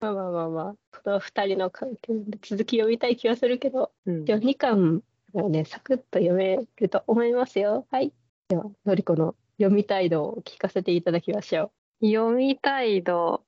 [0.00, 5.02] まあまあまあまあ、この二人の関係で続き読みたい気はするけど、うんじゃあ2巻
[5.34, 7.86] がね、サクッと読めると思いますよ。
[7.90, 8.12] はい。
[8.48, 13.44] では、のりこの読みたい度を聞かせていただきましょ読みたい度。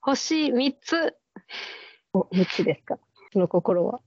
[0.00, 0.96] 星3つ。
[0.96, 2.18] う。
[2.18, 2.98] お、3つですか。
[3.32, 4.00] その心は。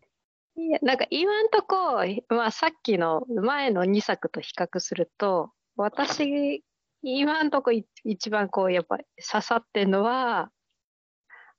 [0.56, 6.64] いやなんか今んとこ、まあ、さっきの前の2作と比較すると私
[7.02, 10.52] 今んとこい一番こうやっぱり刺さってんのは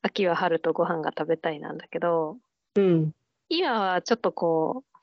[0.03, 2.39] 秋は春とご飯が食べたいなんだけど
[2.77, 3.13] うん。
[3.49, 4.99] 今はちょっとこう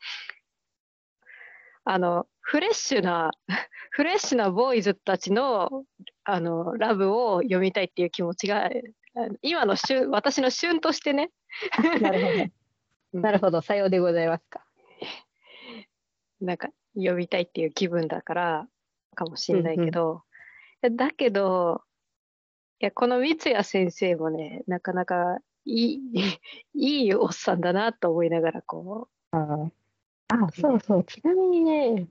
[1.84, 3.32] あのフレッシュな
[3.92, 5.86] フレッシュなボーイズたちの
[6.24, 8.70] あのラブを読みたいっていう気持ちが
[9.42, 11.32] 今の旬私の旬としてね
[12.02, 12.52] なるほど。
[13.22, 13.62] なるほど。
[13.62, 14.66] さようでございますか。
[16.40, 18.68] なんか読みたいっていう気分だから
[19.16, 20.24] かもしれないけど、
[20.82, 21.84] だけど
[22.80, 26.40] いやこの三谷先生もねなかなかいい
[26.74, 29.70] いいおっさんだなと思いながらこあ
[30.30, 31.04] あ、そうそう。
[31.04, 32.08] ちなみにね、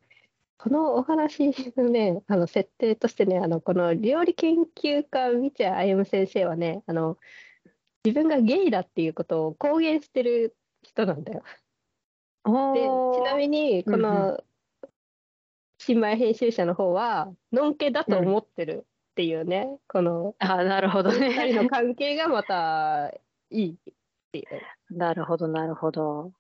[0.58, 7.16] このお話のね、あの設定としてね、あのこの料理研究家三谷歩先生はね、あの
[8.04, 11.42] 自分がゲイだっていうことを公言してる人なんだよ。
[12.44, 12.80] うで、
[13.18, 14.42] ちなみにこうんの
[15.78, 23.12] 新米編集者の方は、のんけだと思ってるっていうね、このあなるほど二人のね関係がまた
[23.50, 23.76] いいっ
[24.32, 24.42] てい
[24.90, 24.96] う。
[24.96, 26.32] なるほどなるほど。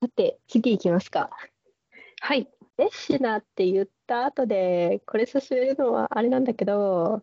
[0.00, 1.30] さて、次行きますか。
[2.20, 2.48] はい。
[2.78, 7.22] レッシュナって言った後で、これ進めるのはあれなんだけど、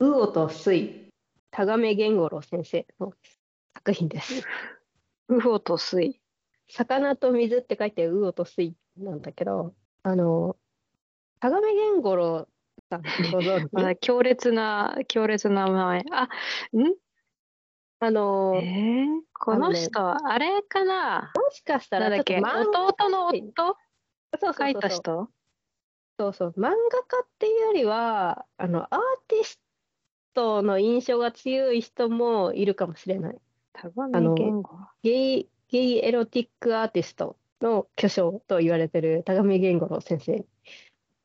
[0.00, 1.08] ウオとスイ、
[1.50, 3.12] 田亀源五郎先生の
[3.74, 4.46] 作品です。
[5.28, 6.20] ウホと水
[6.68, 10.56] 魚と水って書いてウオとスイなんだけど、あの、
[11.40, 12.48] 田亀源五郎
[12.90, 13.72] さんご存知？
[13.72, 16.04] まあ強烈な強烈な名前。
[16.12, 16.24] あ
[16.76, 16.94] ん？
[18.00, 21.32] あの、えー、この人はあれかな？
[21.34, 22.38] もしかしたなんだっけ？
[22.38, 23.76] 弟の夫？
[24.40, 25.28] そう書いた人？
[26.18, 26.54] そうそう。
[26.56, 26.74] 漫画家
[27.24, 29.60] っていうよりはあのアーティス
[30.34, 33.38] トの印象が強い人もいるかもしれない。
[33.72, 34.70] 田上あの言語。
[35.02, 40.44] ゲイゲイエロティックアーティストの巨匠と言われてる田上源五郎先生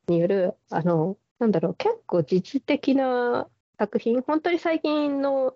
[0.08, 4.22] によるあのなんだろう結構実的な作品。
[4.22, 5.56] 本当に最近の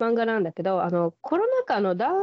[0.00, 2.14] 漫画なんだけどあのコロナ禍の男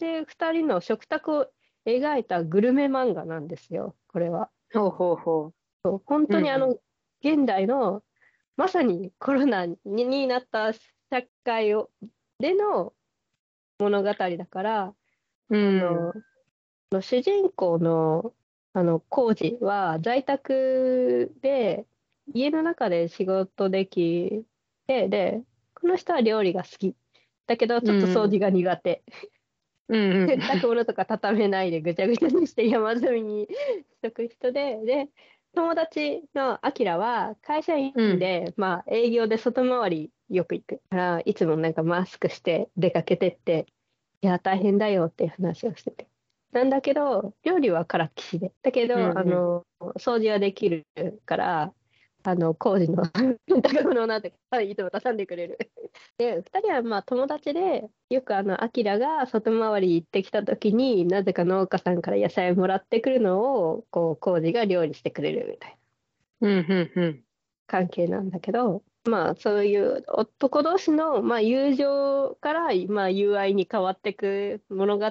[0.00, 1.46] 性2人の食卓を
[1.86, 4.50] 描いたグルメ漫画なんですよこれは。
[4.72, 5.52] ほうほうほ
[5.84, 6.80] そう本当にあの、うん
[7.22, 8.02] 現代の
[8.56, 10.80] まさにコロナにになった社
[11.44, 11.90] 会を
[12.38, 12.94] での
[13.78, 14.94] 物語だから、
[15.50, 15.56] う。
[15.56, 15.80] うん。
[15.80, 16.12] あの
[16.92, 18.32] の主人公の
[18.72, 21.86] あの浩二は在宅で
[22.32, 24.44] 家の中で仕事でき
[24.86, 25.42] てで
[25.74, 26.94] この人は料理が好き
[27.50, 29.02] だけどちょっと掃除が苦手、
[29.88, 30.28] うんうん。
[30.28, 33.48] 洗濯物とか畳めないでぐちゃぐちゃにして山積みに
[33.90, 35.08] しとく人でで
[35.52, 43.66] 友達のアキラは会社員で、まあ営業で外回りよく行くからいつもなんかマスクして出かけてって
[44.22, 46.06] いや大変だよっていう話をしてて。
[46.52, 48.52] なんだけど料理はからっきしで。
[48.62, 49.18] だけど、うんうん。
[49.18, 50.86] あの掃除はできる
[51.26, 51.74] から
[52.22, 54.34] あの工事の洗濯物をなんて
[54.68, 55.58] いつも挟んでくれる
[56.18, 65.78] で2人はまあ友達でよくあのアキラが外回り行ってきた時になぜか農家さんから野菜もらってくるのをこう工事が料理してくれるみたい
[66.40, 67.24] なうんうんうん。
[67.66, 75.10] 関係なんだけどまあそういう男同士の、まあ、友情から、まあ、友愛に変わっていく物語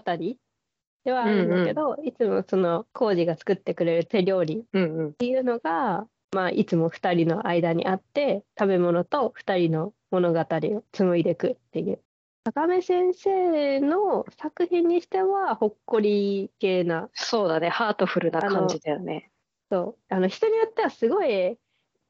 [1.05, 5.09] ではあるんだけど、いつもその工事が作ってくれる手料理うんうん。
[5.09, 11.99] っていうのが、まあ、いつも2人の間にあって食べ物と2人の物語を紡いでいくっていう。
[12.43, 17.09] 高目先生の作品にしてはほっこり系な。
[17.13, 17.69] そうだね。
[17.69, 19.29] ハートフルな感じだよね。
[19.71, 20.13] そう。
[20.13, 21.57] あの人によってはすごいエ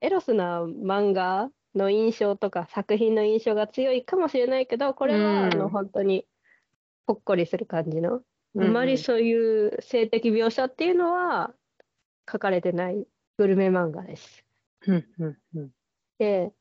[0.02, 5.54] ロスな漫画の印象とか作品の印象が強いかもしれないけどこれは、うん。
[5.54, 6.26] あの本当に
[7.08, 8.24] ほっこりする感じの、うんうん
[8.56, 11.54] あまりそういう性的描写っていうのは
[12.30, 13.06] 書かれてない
[13.40, 14.44] グルメ漫画です。
[14.86, 15.70] うんうんうん。
[16.18, 16.52] で、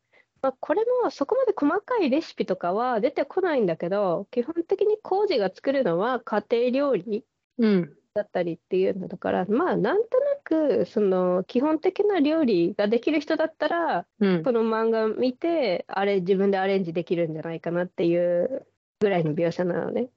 [0.41, 7.25] まあ、これもそこまで細かいレシピとかは出てこないんだけど基本的に工事が作るのは家庭料理
[7.59, 7.95] うん。
[8.15, 18.67] だったりっていうのだからまあなんとなくその基本的な料理ができる人だったらうんこの漫画見てあれ自分でアレンジできるんじゃないかなっていう
[19.01, 20.11] ぐらいの描写なのね。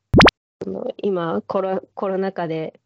[0.64, 2.80] その今コロコロナ禍で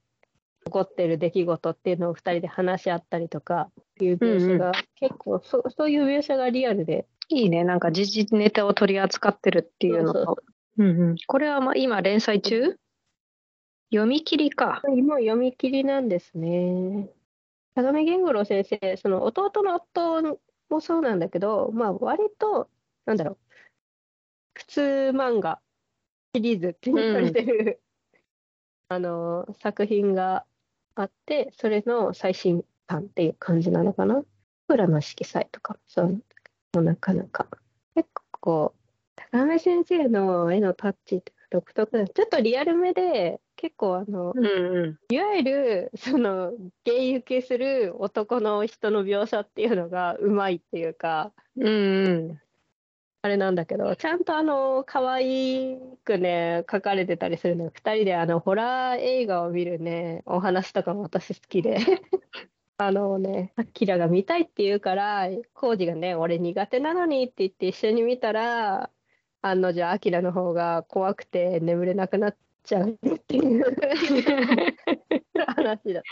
[0.65, 3.69] 起こってる出来事っていうのを2人で話し合ったりとか
[4.01, 7.63] いう描写が結構そそういう描写がリアルでいいね。
[7.63, 10.43] なんか時事ネタを取り扱ってるっていうのと。
[10.77, 11.15] うんうん。
[11.27, 12.77] これはまあ今連載中？
[13.91, 14.81] 読み切りか。
[14.95, 17.09] 今読み切りなんですね。
[17.75, 22.69] 相模源五郎先生、その弟の夫もそうなんだけど、まあ割と、
[23.05, 23.37] なんだろう、
[24.55, 24.81] 普通
[25.13, 25.59] 漫画
[26.33, 27.81] シリーズって言われてる、
[28.89, 30.45] あの、作品が
[30.95, 34.23] あって、それの最新版っていう感じなのかな？
[34.67, 37.47] 裏の色彩とかもそうなんだけど、なかなか。
[37.93, 38.73] 結構、
[39.15, 42.07] 高め先生の絵のタッチって独特だ。
[42.07, 45.13] ちょっとリアルめで、結構あの、うんうん。
[45.13, 46.51] いわゆるその
[46.83, 52.41] 芸受けする男の人の描写っていうのがうまいっていうかうんうん。
[53.25, 61.79] あれなんだけどちゃんとあの可愛くね書かれてたりするの2人であのホラー映画を見るねお話とかも私好きで
[62.77, 68.91] あのねアキラが見たいって言うからコウジがね俺苦手なのにって言って一緒に見たら
[69.41, 73.63] 案の定アキラの方が怖くて眠れなくなっちゃうっていう
[75.47, 76.03] 話だったね。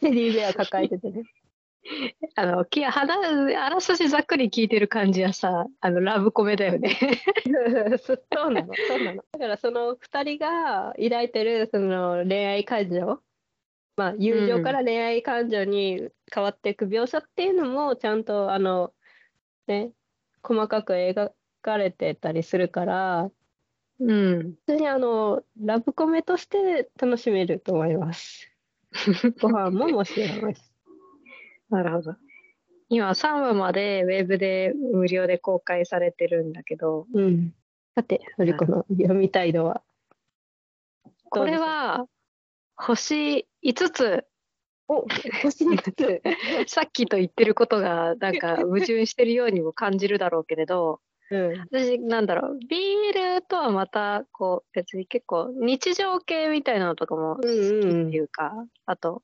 [0.00, 1.22] テディベア抱えててね。
[2.36, 6.96] あの、き話あらすじざっくり聞いてる感じはさ、あの、ラブコメだよね。
[7.98, 8.14] そ
[8.48, 9.24] うなの、そうなの。
[9.32, 13.22] だからその2人が抱いてるその恋愛感情、
[13.96, 18.92] まあ友情から恋愛感情に変わっていく描写っていうのもちゃんとあの、
[19.66, 19.92] ね、
[20.42, 23.30] 細かく描かれてたりするから、
[24.00, 24.54] うん。
[24.66, 28.50] 普通にあの、ラブコメとして楽しめると思います。
[29.40, 30.69] ご飯ももちろんです。
[31.70, 32.16] なるほど。
[32.88, 37.54] 今3話までウェブで無料で公開されてるんだけど、うん。
[37.94, 39.82] さて、のりこの読みたいのは？
[41.30, 42.06] これは
[42.74, 44.24] 星5つ、
[44.88, 45.06] お、
[45.42, 46.22] 星5つ。
[46.66, 51.00] さっきと言ってることがなんか矛盾してるようにも感じるだろうけれど、
[51.30, 51.60] うん。
[51.60, 57.56] 私なんだろう、BL とはまたこう別に結構日常系みたいなのとかも好きって
[58.16, 58.52] いうか、
[58.86, 59.22] あと、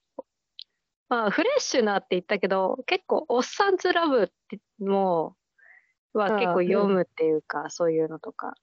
[1.09, 5.37] まあフレッシュなって言ったけど、結構おっさんずラブっても
[6.13, 8.55] は結構読むっていうか、そういうのとか。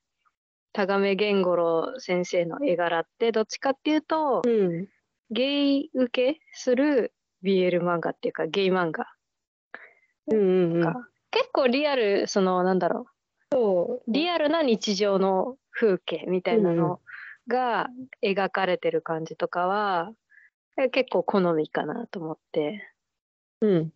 [0.74, 4.88] 田亀源五郎先生の絵柄ってどっちかっていうと、うん。
[5.30, 7.14] ゲイ受けする
[7.44, 9.06] BL 漫画っていうか、ゲイ漫画
[10.28, 10.80] うんうんうん。
[10.80, 10.96] が、
[11.30, 13.06] 結構リアル、その、なんだろ
[13.52, 17.00] そうう、リアルな日常の風景みたいなの
[17.48, 17.90] が
[18.24, 20.16] 描かれてる感じとかは、え
[20.76, 22.90] 結構好みかなと思って。
[23.62, 23.94] うん。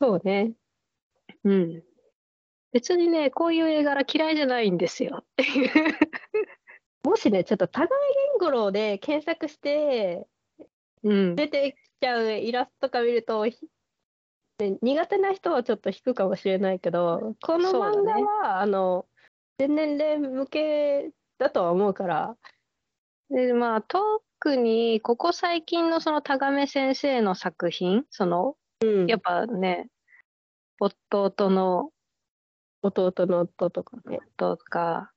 [0.00, 0.52] そうね。
[1.44, 1.82] うん。
[2.72, 5.70] 別にね、こういう絵柄嫌いじゃないんですよっていう。
[7.04, 7.90] もしね、ちょっと互い
[8.38, 10.26] 言語論で検索して
[11.02, 11.36] うん。
[11.36, 13.66] 出てきちゃうイラストとか見ると、ひ
[14.58, 19.06] ね苦手な人はちょっと引くかもしれないけど、この漫画は、あの、
[19.58, 22.36] 全年齢向けだとは思うから、
[23.30, 23.82] で、まあ、
[24.40, 29.88] 特に、ここ最近のその、タガメ先生の作品、その、うん、やっぱね、
[30.78, 31.90] 弟の
[32.82, 34.20] 弟の夫とかね。
[34.36, 35.10] とか、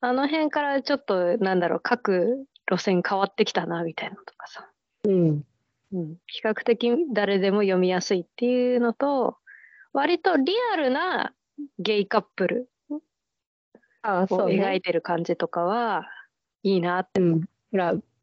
[0.00, 4.70] あの辺からちょっと、なんだろう、各路線変わってきたな、みたいなのとかさ。
[5.04, 5.44] うん。
[5.92, 6.16] うん。
[6.26, 9.36] 比較的誰でも読みやすいっていうのと、
[9.92, 11.34] 割とリアルな
[11.78, 13.00] ゲイカップルを。
[14.04, 16.04] 描いてる感じとかは、
[16.62, 17.20] いいなって。
[17.20, 17.44] うん。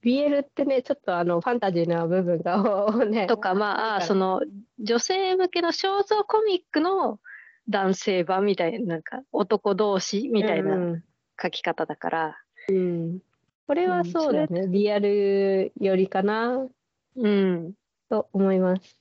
[0.03, 2.61] BL ってね、ちょっとあの、ファンタジーな部分が
[3.05, 4.41] ね、とか、まあ、その、
[4.79, 7.19] 女性向けの肖像コミックの
[7.69, 11.03] 男性版みたいな、なんか、男同士みたいなうん
[11.41, 12.37] 書き方だから、
[12.69, 13.19] うん。
[13.67, 14.67] これはそうだね。
[14.67, 16.67] リアルよりかな
[17.15, 17.73] うん。
[18.09, 18.97] と思います。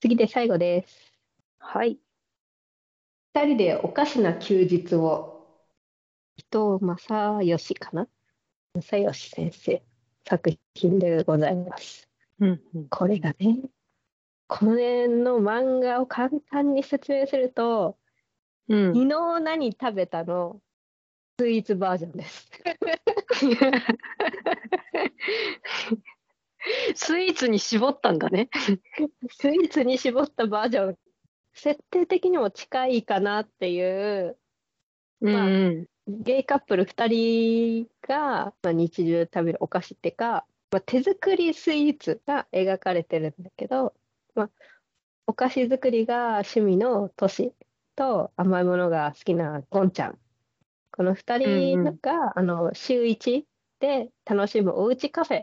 [0.00, 1.12] 次で最後です。
[1.58, 1.98] はい。
[3.34, 5.37] 二人でおかしな休日を。
[6.50, 8.08] 伊藤正義かな？
[8.80, 9.82] 正義先生
[10.26, 12.08] 作品でございます。
[12.40, 12.88] うんうん。
[12.88, 13.58] これがね、
[14.46, 17.98] この辺の漫画を簡単に説明すると、
[18.68, 18.94] うん。
[18.94, 20.62] 昨日何食べたの？
[21.38, 22.50] スイーツバージョンです。
[26.94, 28.48] スイーツに絞ったんだね。
[29.30, 30.98] スイーツに絞ったバージョン。
[31.52, 34.38] 設定的にも近いかなっていう、
[35.20, 43.94] まあうんゲイカップル2人が、まあ、日常食べるお菓子っていうか、まあ、手作りスイーツが描かれてるんだけど、
[44.34, 44.50] まあ、
[45.26, 47.52] お菓子作りが趣味のトシ
[47.94, 50.18] と甘いものが好きなゴンちゃん。
[50.92, 53.44] この2人が、あの週1
[53.78, 55.42] で楽しむおうちカフェ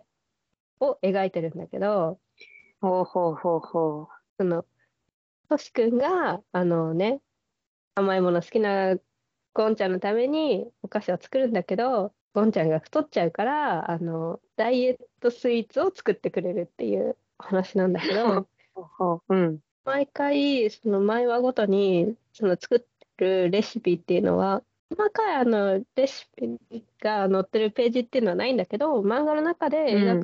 [0.80, 2.20] を描いてるんだけど、
[2.82, 4.66] ほうほうほうほその、
[5.48, 7.22] トシ君が、あのね、
[7.94, 8.98] 甘いもの好きな
[9.56, 18.48] ゴンちゃんのためにお菓子を作るんだけど、ゴンちゃんが太っちゃうから、あの、ダイエットスイーツを作ってくれるっていう話なんだけど、
[19.30, 19.60] うん。
[19.86, 22.88] 毎回、その毎話ごとに、その作って
[23.18, 26.60] るレシピっていうのは、細かいあのレシピ
[27.00, 30.22] が載ってるページっていうのはないんだけど、漫画の中で描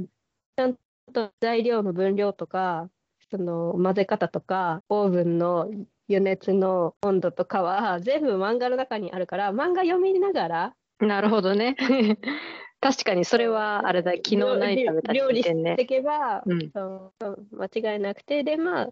[0.58, 0.78] うん
[1.14, 2.90] と材料の分量とか、
[3.30, 5.70] その混ぜ方とか、オーブンの
[6.16, 11.76] 余熱の温度とかは全部漫画の中にあるから、漫画読みながら、なるほどね。
[12.80, 15.82] 確かにそれはあれだ、昨日何食べた料理して。
[15.82, 16.72] いけば、うん。
[17.52, 18.90] 間違いなくて、で、まあ、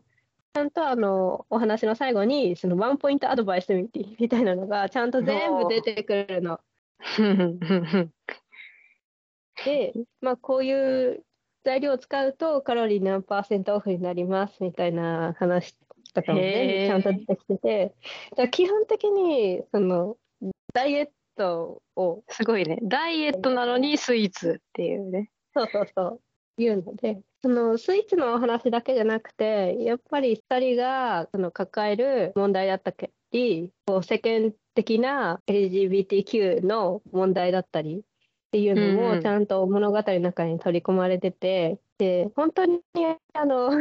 [0.54, 3.90] ちゃんとあのお話の最後に、そのワンポイントアドバイスみ
[4.20, 6.60] みたいなのが、ちゃんと全部出てくるの。
[9.66, 10.74] で、まあ、こうい
[11.14, 11.24] う
[11.64, 15.76] 材料を使うとカロリー何パーセントオフになりますみたいな話
[16.14, 17.93] とかもちゃんと出てきてて、
[18.36, 20.18] だ基本的にその
[20.74, 22.80] ダイエットを、すごいね。
[22.84, 25.30] ダイエットなのにスイーツっていうね。
[25.53, 26.22] そうそうそう、
[26.57, 32.93] 言うので、そのスイーツのお話だけじゃなくて、やっぱり2人がその抱える問題だった
[33.32, 38.01] り、こう世間的な LGBTQ の問題だったりっ
[38.51, 42.82] ていうのもちゃんと物語の中に取り込まれてて、で本当に
[43.34, 43.72] あの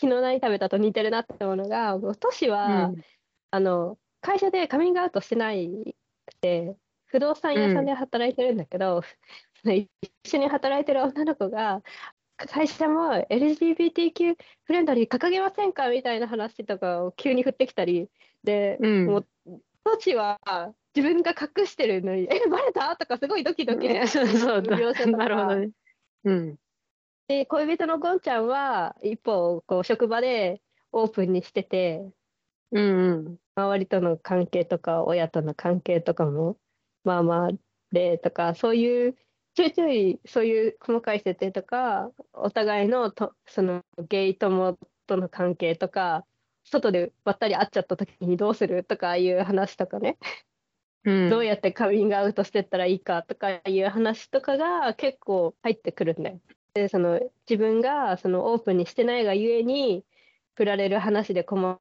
[0.00, 3.02] 昨日何食べたと似てるなって思うのが、もうトシは、うん。
[3.50, 6.76] あの会社でカミングアウトしてないくて、
[7.06, 9.02] 不動産屋さんで働いてるんだけど、
[9.62, 9.88] その一
[10.24, 11.82] 緒に働いてる女の子が、
[12.36, 18.08] 会社も LGBTQ フレンドリー掲げませんかみたいな話とかを急に振ってきたり、
[18.42, 19.06] で、うん。
[19.06, 19.26] もう、
[19.84, 20.40] 当時は
[20.96, 22.96] 自分が隠してるのに、え、バレた？
[22.96, 24.22] とかすごいドキドキう そ
[24.56, 24.62] う
[25.16, 25.70] なるほどね。
[26.24, 26.58] うん。
[27.28, 30.62] で、恋人のゴンちゃんは、一方、こう、職場で
[30.92, 32.12] オープンにしてて、
[32.72, 33.38] うんうん。
[33.56, 36.58] 周りとの関係とか親との関係とかも
[37.04, 37.50] まあまあ
[37.92, 39.16] でとかそういう
[39.54, 46.26] ちょいちょいそういう細かい設定とかお互いのとそのゲイ友との関係とか
[46.64, 50.18] 外でばったり会っちゃった時にどうするとかいう話とかね
[51.04, 56.40] うん、どうやってカミングアウトしてったらいいかとかいう話とかが結構入ってくるんだよ。
[56.74, 60.04] でその自分がそのオープンにしてないがゆえに
[60.54, 61.78] 振られる話で困っ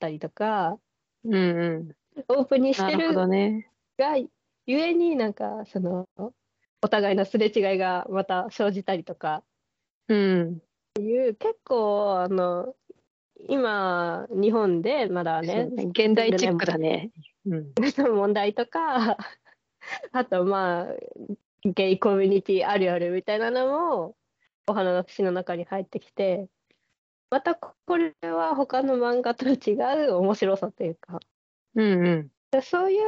[0.00, 0.78] たりとか
[1.24, 1.38] うんう
[1.78, 1.96] ん。
[2.28, 3.14] オープンにしてる。
[3.14, 4.16] が
[4.66, 6.08] ゆえになんかその
[6.82, 9.42] お互いのすれ違いがまた生じたりとか
[10.08, 10.60] うん。
[10.96, 12.74] 結構あの
[13.48, 17.10] 今日本でまだね現代チックだね。
[17.46, 17.72] うん。
[18.16, 19.16] 問題とか
[20.12, 20.86] あとまあ
[21.64, 24.16] ゲイコミュニティあるあるみたいなのも
[24.66, 26.46] お花の節の中に入ってきて
[27.30, 29.74] またこれは他の漫画と違
[30.08, 31.20] う面白さというか
[31.74, 32.30] うんうん。
[32.62, 33.02] そういう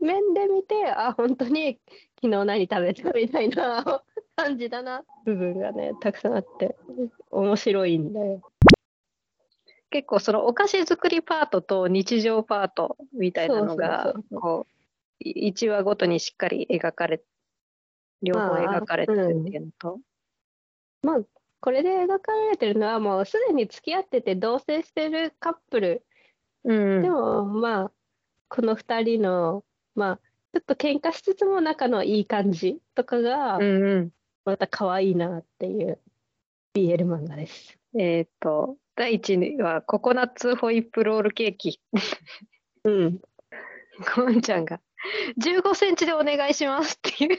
[0.00, 1.80] 面で見てあ本当に
[2.20, 4.02] 昨日何食べたみたいな
[4.36, 6.76] 感じだな部分がねたくさんあって
[7.30, 8.42] 面白いんだよ。
[9.90, 14.74] 結構そのお菓子作りパートと日常パートみたいなのがこう
[15.20, 17.22] い一話ごとにしっかり描かれ
[18.24, 20.00] 両方まあ描かれてるっていうのと、
[21.60, 26.04] これで描かれてるのはもうすでに付き合ってて同棲してるカップル。
[26.64, 27.92] うんでもまあ
[28.48, 29.64] この2人の
[29.94, 30.16] まあ
[30.52, 34.10] ちょっと喧嘩しつつも仲のいい感じとかがうんうん。
[34.44, 35.98] また可愛いなっていう
[36.74, 37.78] BL 漫画です。
[37.98, 41.80] えっ、と第一はココナッツホイップロールケーキ。
[42.84, 43.20] うん。
[44.16, 44.80] ゴンちゃんが
[45.38, 47.38] 15センチでお願いしますっていう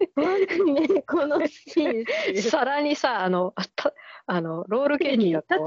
[0.00, 3.92] ねこのシーン皿にさあのあた
[4.26, 5.64] あのロールケーキが立っ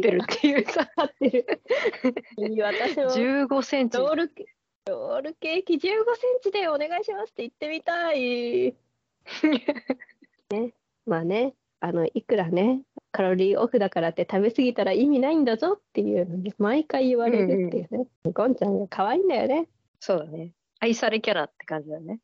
[0.00, 1.62] てるっていうさ立ってる。
[2.36, 3.98] いい私も15センチ。
[3.98, 4.46] ロールケ
[4.86, 5.94] ロールケーキ15セン
[6.42, 8.76] チでお願いしますって言ってみたい。
[10.50, 10.74] ね、
[11.06, 18.06] まあね、あのいくらね、カロリーオフだからって食べ過ぎたら意味ないんだぞっていうのに毎回言われるっていうね。
[18.32, 19.68] ゴンちゃんが可愛いんだよね。
[19.98, 20.52] そうだね。
[20.80, 22.20] 愛されキャラって感じだね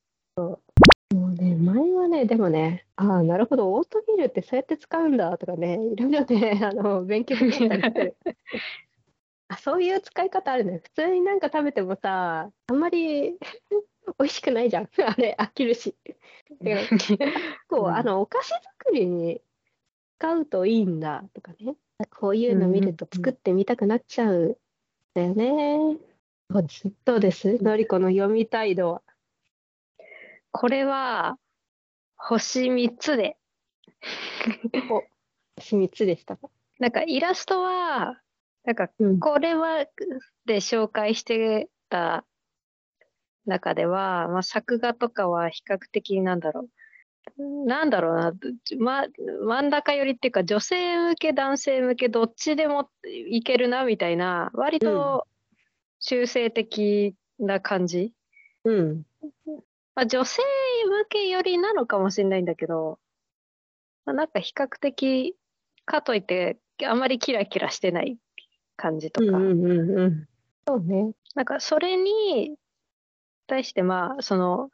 [1.12, 8.16] もうね、前はね、でもね、ああ、なるほど、オートミールってそうやって使うんだとかね、いろいろね、 あの勉強になったりしてる。
[9.48, 10.80] あそういう使い方あるね。
[10.82, 13.38] 普通になんか食べてもさ、あんまり
[14.18, 14.84] 美味しくないじゃん。
[14.84, 15.94] あれ、飽きるし。
[16.62, 17.18] だから結
[17.68, 19.42] 構、うんあのお菓子作りに
[20.18, 21.76] 使うといいんだとかね。
[22.18, 24.56] こういうの見ると作ってみたくなっちゃうん
[25.14, 25.98] だよね。
[26.48, 29.02] どうですどうですのりこの読み態度は。
[30.52, 31.38] これは
[32.16, 33.36] 星3つで。
[35.58, 36.48] 秘密でしたか？
[36.78, 38.20] なんかイラストは
[38.64, 39.18] なんかうん。
[39.20, 39.86] これは
[40.46, 42.24] で紹介してた
[43.46, 47.66] 中では、まあ、作画とかは比較的なんだろう。
[47.66, 48.32] なんだろうな、
[48.78, 49.06] ま、
[49.46, 55.26] 真ん中寄りっていうか女性向け男性向けどっちでもいけるなみたいな割と
[56.00, 58.12] 中性的な感じ、
[58.64, 59.06] うん。
[59.94, 60.42] まあ、女性
[60.86, 62.98] 向け寄りなのかもしれないんだけど、
[64.04, 65.36] まあ、なんか比較的
[65.84, 68.16] かといってあんまりキラキラしてない
[68.76, 70.28] 感じとか、うんうんうんうん。
[70.66, 71.12] そうね。
[71.34, 72.56] なんかそれに
[73.46, 74.70] 対してまあその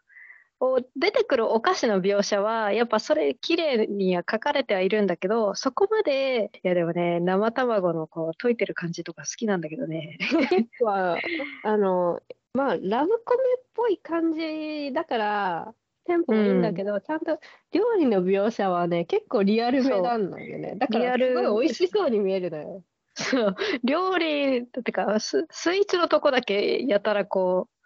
[0.60, 10.18] お出てくるお菓子の描写はやっぱそれ綺麗には書かれてはいるんだけどそこまでいやでもね生卵のこう溶いてる感じとか好きなんだけどね
[10.50, 12.20] 結構あの
[12.58, 15.74] まあラブコメっぽい感じだから
[16.06, 17.38] テンポもいいんだけど、ちゃんと
[17.70, 20.74] 料理の描写はね結構リアルめなんだよね。
[20.74, 22.82] だからすごい美味しそうに見えるのよ。
[23.14, 23.56] そう。
[23.84, 27.84] 料理ってかススイーツのとこだけやたらこう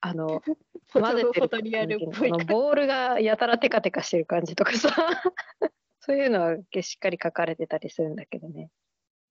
[0.00, 0.40] あの
[0.94, 4.88] 混ぜてるフォトリアルっぽいあのボールがやたらテカテカしてる感じとかさ。
[6.00, 8.70] そういうのはしっかり書かれてたりするんだけどね。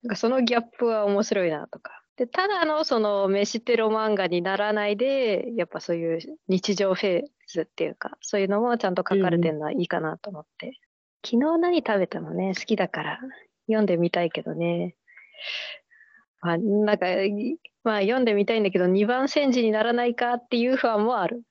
[0.03, 10.79] なんかそのギャップは面白いなとかでただのその飯テロ漫画にならないでやっぱそういう日常フェーズっていうかそういうのもちゃんと書かれてるのはいいかなと思って、
[11.25, 12.53] 昨日何食べたのね？
[12.55, 13.19] 好きだから。
[13.67, 14.95] 読んでみたいけどね。
[16.41, 17.07] まあなんか
[17.83, 21.41] まあ読んでみたいんだけど2番煎じにならないかっていう不安もある。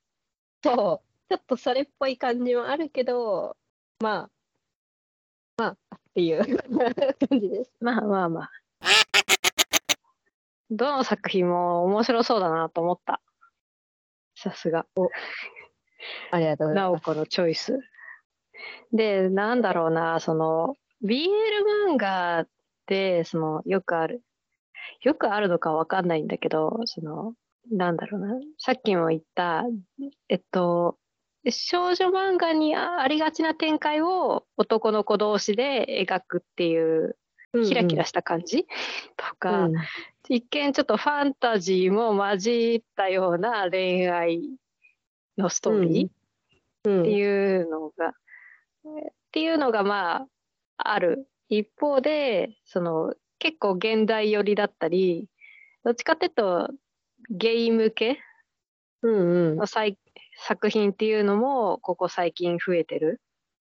[0.63, 1.29] そう。
[1.29, 3.57] ちょっとそれっぽい感じもあるけど
[4.01, 4.31] まあ
[5.57, 6.59] まあっていう
[7.29, 7.73] 感じです。
[7.81, 8.51] まあまあまあ。
[10.75, 13.21] どの作品も面白そうだなと思った。
[14.37, 14.87] さすが。
[16.33, 17.79] ありがとうございます直子のチョイス。
[18.93, 21.29] で、なんだろうな、その、BL
[21.91, 22.49] 漫画っ
[22.87, 24.23] て、その、よくある。
[25.03, 27.35] よくあるのかわかんないんだけど、その、
[27.71, 28.35] なんだろうな。
[28.59, 29.65] さっきも言った、
[30.29, 30.99] えっと、
[31.51, 37.17] 少女漫画にありがちな展開を男の子同士で描くっていう
[37.67, 38.67] キラキラした感じ
[39.17, 39.75] とか、うん
[40.29, 44.41] 一見ちょっとファンタジーも混じったような恋愛
[45.37, 48.13] のストーリーっていうのが、っ
[49.33, 50.27] ていうのがま
[50.77, 55.29] あある一方でその結構現代寄りだったり
[55.85, 56.71] どっちかっていうと
[57.31, 58.21] ゲイ向け
[59.03, 63.21] の作品っていうのもここ最近増えてる。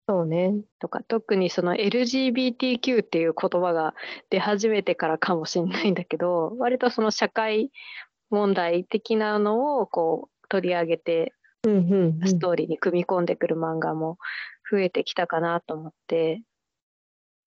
[0.07, 0.53] そうね。
[0.79, 3.93] とか特にその LGBTQ っていう言葉が
[4.29, 7.71] 出始めてからかもしれないんだけど 割とその社会
[8.29, 11.33] 問題的なのをこう取り上げて
[11.63, 14.17] ストーリーに組み込んでくる漫画も
[14.69, 16.41] 増えてきたかなと思って。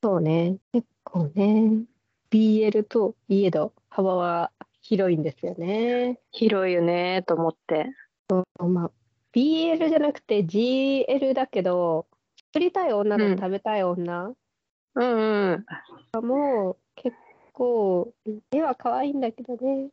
[0.02, 0.58] そうね。
[0.72, 1.84] 結構ね。
[2.30, 4.50] BL といえど幅は
[4.82, 6.20] 広いんですよね。
[6.30, 7.86] 広いよねと思って。
[8.28, 8.90] そうまあ、
[9.32, 12.06] BL じゃなくて GL だけど、
[12.54, 14.34] 作りたい女の食べたい女、うん、
[14.94, 15.64] うん
[16.14, 16.24] うん。
[16.24, 17.16] もう結
[17.52, 18.14] 構、
[18.52, 19.88] 絵は可愛いんだけどね。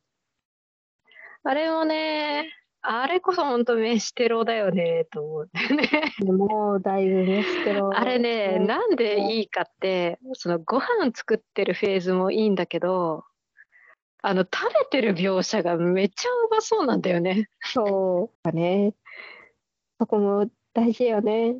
[1.43, 2.53] あれもね、
[2.83, 6.13] あれこそ本当飯テロだよねと思ってね。
[6.23, 7.89] もうだいぶ飯テロ。
[7.97, 13.23] あれね、なんでいいかって、そのご飯作ってるフェーズもいいんだけど、
[14.21, 17.49] あの食べてる描写がめっちゃうまそうなんだよね。
[17.61, 18.93] そうだね。
[19.97, 21.55] そこも大事よね。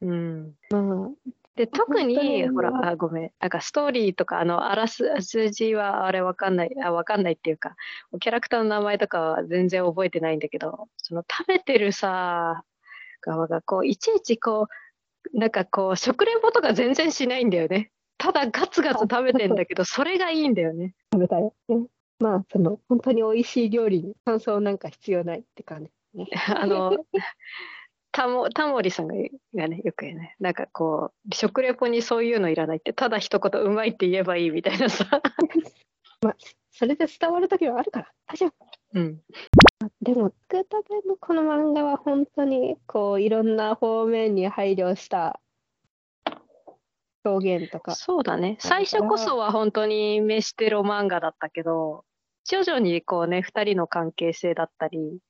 [0.00, 0.54] うん。
[0.70, 3.30] まあ、で特にほらあごめん。
[3.40, 7.74] なんかストーリーとかあのあらす数字はあれわかんないあわかんないっていうか
[8.20, 12.62] キャラクターの名前とかは全然覚えてないんだけどその食べてるさ
[13.20, 14.68] 側がこういちいちこ
[15.34, 17.90] うなんかこう食レポとか全然しないんだよね。
[18.18, 20.94] ただガツガツ食べてんだけど それがいいんだよね。
[21.12, 21.86] 食べたよ、ね、
[22.20, 26.26] まあその本当に美味しい料理に感想なんか必要ないって感じ、ね、
[26.56, 26.92] あの
[28.18, 29.14] タモタモリさんが
[29.54, 30.34] がねよく言うね。
[30.40, 35.06] なんかこう食レポにそういうのいらないってただ一言うまいって言えばいいみたいなさ。
[36.20, 36.36] まあ
[36.72, 38.12] それで伝わる時はあるから。
[38.26, 38.52] 大丈夫。
[38.94, 39.20] うん。
[40.02, 45.38] でも「作ったてのこの漫画は本当にこういろんな方面に配慮した
[47.24, 47.94] 表現とか。
[47.94, 48.56] そうだね。
[48.58, 52.04] 最初こそは本当に飯テロ漫画だったけど
[52.46, 55.20] 徐々にこうね2人の関係性だったり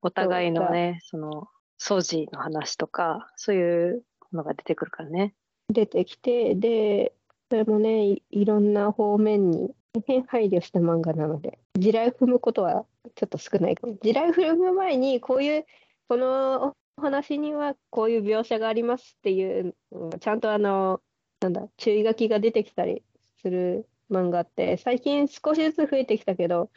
[0.00, 1.46] お互いのねその
[1.80, 4.02] 掃除の話とかそういう
[4.32, 5.34] のが出てくるからね。
[5.72, 7.12] 出てきてで
[7.48, 15.66] それもねいろんな方面に大変配慮した漫画なので地雷踏むことはちょっと少ない地雷踏む前にこういう
[16.08, 19.74] このお話にはこういう描写がありますっていう
[20.20, 21.00] ちゃんとあの
[21.40, 23.02] なんだ注意書きが出てきたり
[23.40, 26.70] する漫画って最近少しずつ増えてきたけど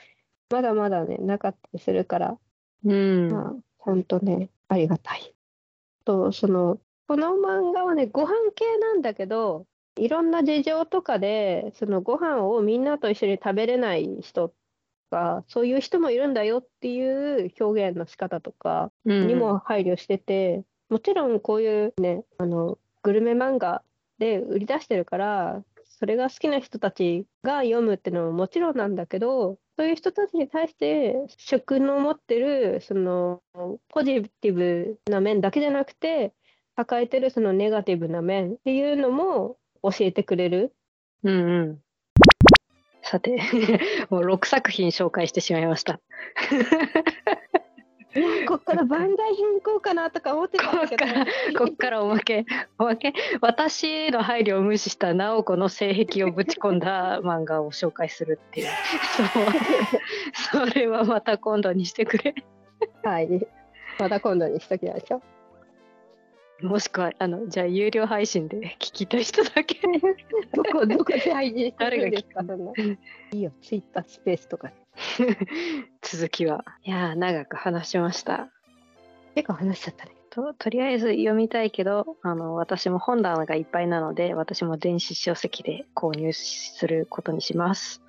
[0.50, 2.38] まだまだねなかったりするから、
[2.86, 3.32] うん。
[3.32, 3.58] まあ、ほ
[3.92, 5.34] んとねありがたい。
[6.06, 9.66] とそのこの漫画はねご飯系なんだけど
[9.96, 14.56] いろんな事情とかでそのご飯をみんなと一緒に食べれない人と
[15.12, 23.84] かそういう人もいるんだよっていう表現の仕方とかにも配慮してて、うん、もちろんこういうねあのグルメ漫画
[24.18, 25.64] で売り出してるから
[26.00, 33.42] それが好きな人たちが読むっていうのももちろんなんだけどそういう人たちに対して食の持ってるその
[33.90, 36.34] ポジティブな面だけじゃなくて
[36.76, 40.74] 抱えてるそのネガティブな面っていうのも教えてくれる。
[41.24, 41.80] うんうん
[43.04, 43.42] さて
[44.10, 46.00] もう6作品紹介してしまいました
[48.48, 51.06] こっから番外編行こうかなとか思ってたんだけど、
[51.58, 52.46] こっからおまけ
[52.78, 53.14] おまけ。
[53.42, 58.68] 私の配慮を無視した直子の性癖をぶち込んだ漫画を紹介するっていう。
[60.54, 60.68] そう。
[60.72, 62.36] それはまた今度にしてくれ。
[63.04, 63.48] はい。
[64.00, 65.22] また今度にしときましょ
[66.62, 66.68] う。
[66.68, 69.80] もしくはあのじゃあ有料配信で聞きたい人だけ。
[70.54, 72.42] どこどこで配信してるんですか？
[73.32, 74.72] いいよツイッタースペースとか
[76.02, 76.64] 続きは。
[76.84, 78.50] いや長く話しました。
[79.36, 80.12] 結構話しちゃったね。
[80.30, 88.02] ととりあえず読みたいけどあの私も本棚がいっぱいなので私も電子書籍で購入することにします。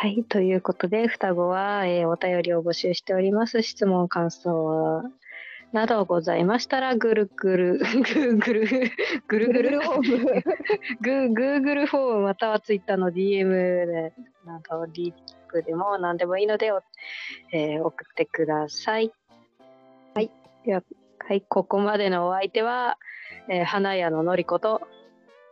[0.00, 3.62] はい、ということで、双子は、えー、お便りを募集しております。
[3.62, 5.02] 質問、感想
[5.72, 8.90] などございましたら、ぐるぐる、ぐぐる、
[9.26, 10.42] ぐるぐる、フォーム、
[11.00, 14.12] ググーグルフォームまたはツイッターの DM で、
[14.46, 16.72] なんかリップでも何でもいいので、
[17.52, 19.12] えー、送ってください。
[20.14, 20.30] はい。
[20.64, 20.82] では、
[21.18, 22.96] はい、ここまでのお相手は、
[23.50, 24.80] えー、花屋ののりこと、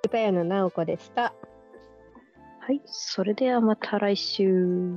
[0.05, 1.35] 歌屋の直子でした。
[2.61, 4.97] はい、それではまた来週。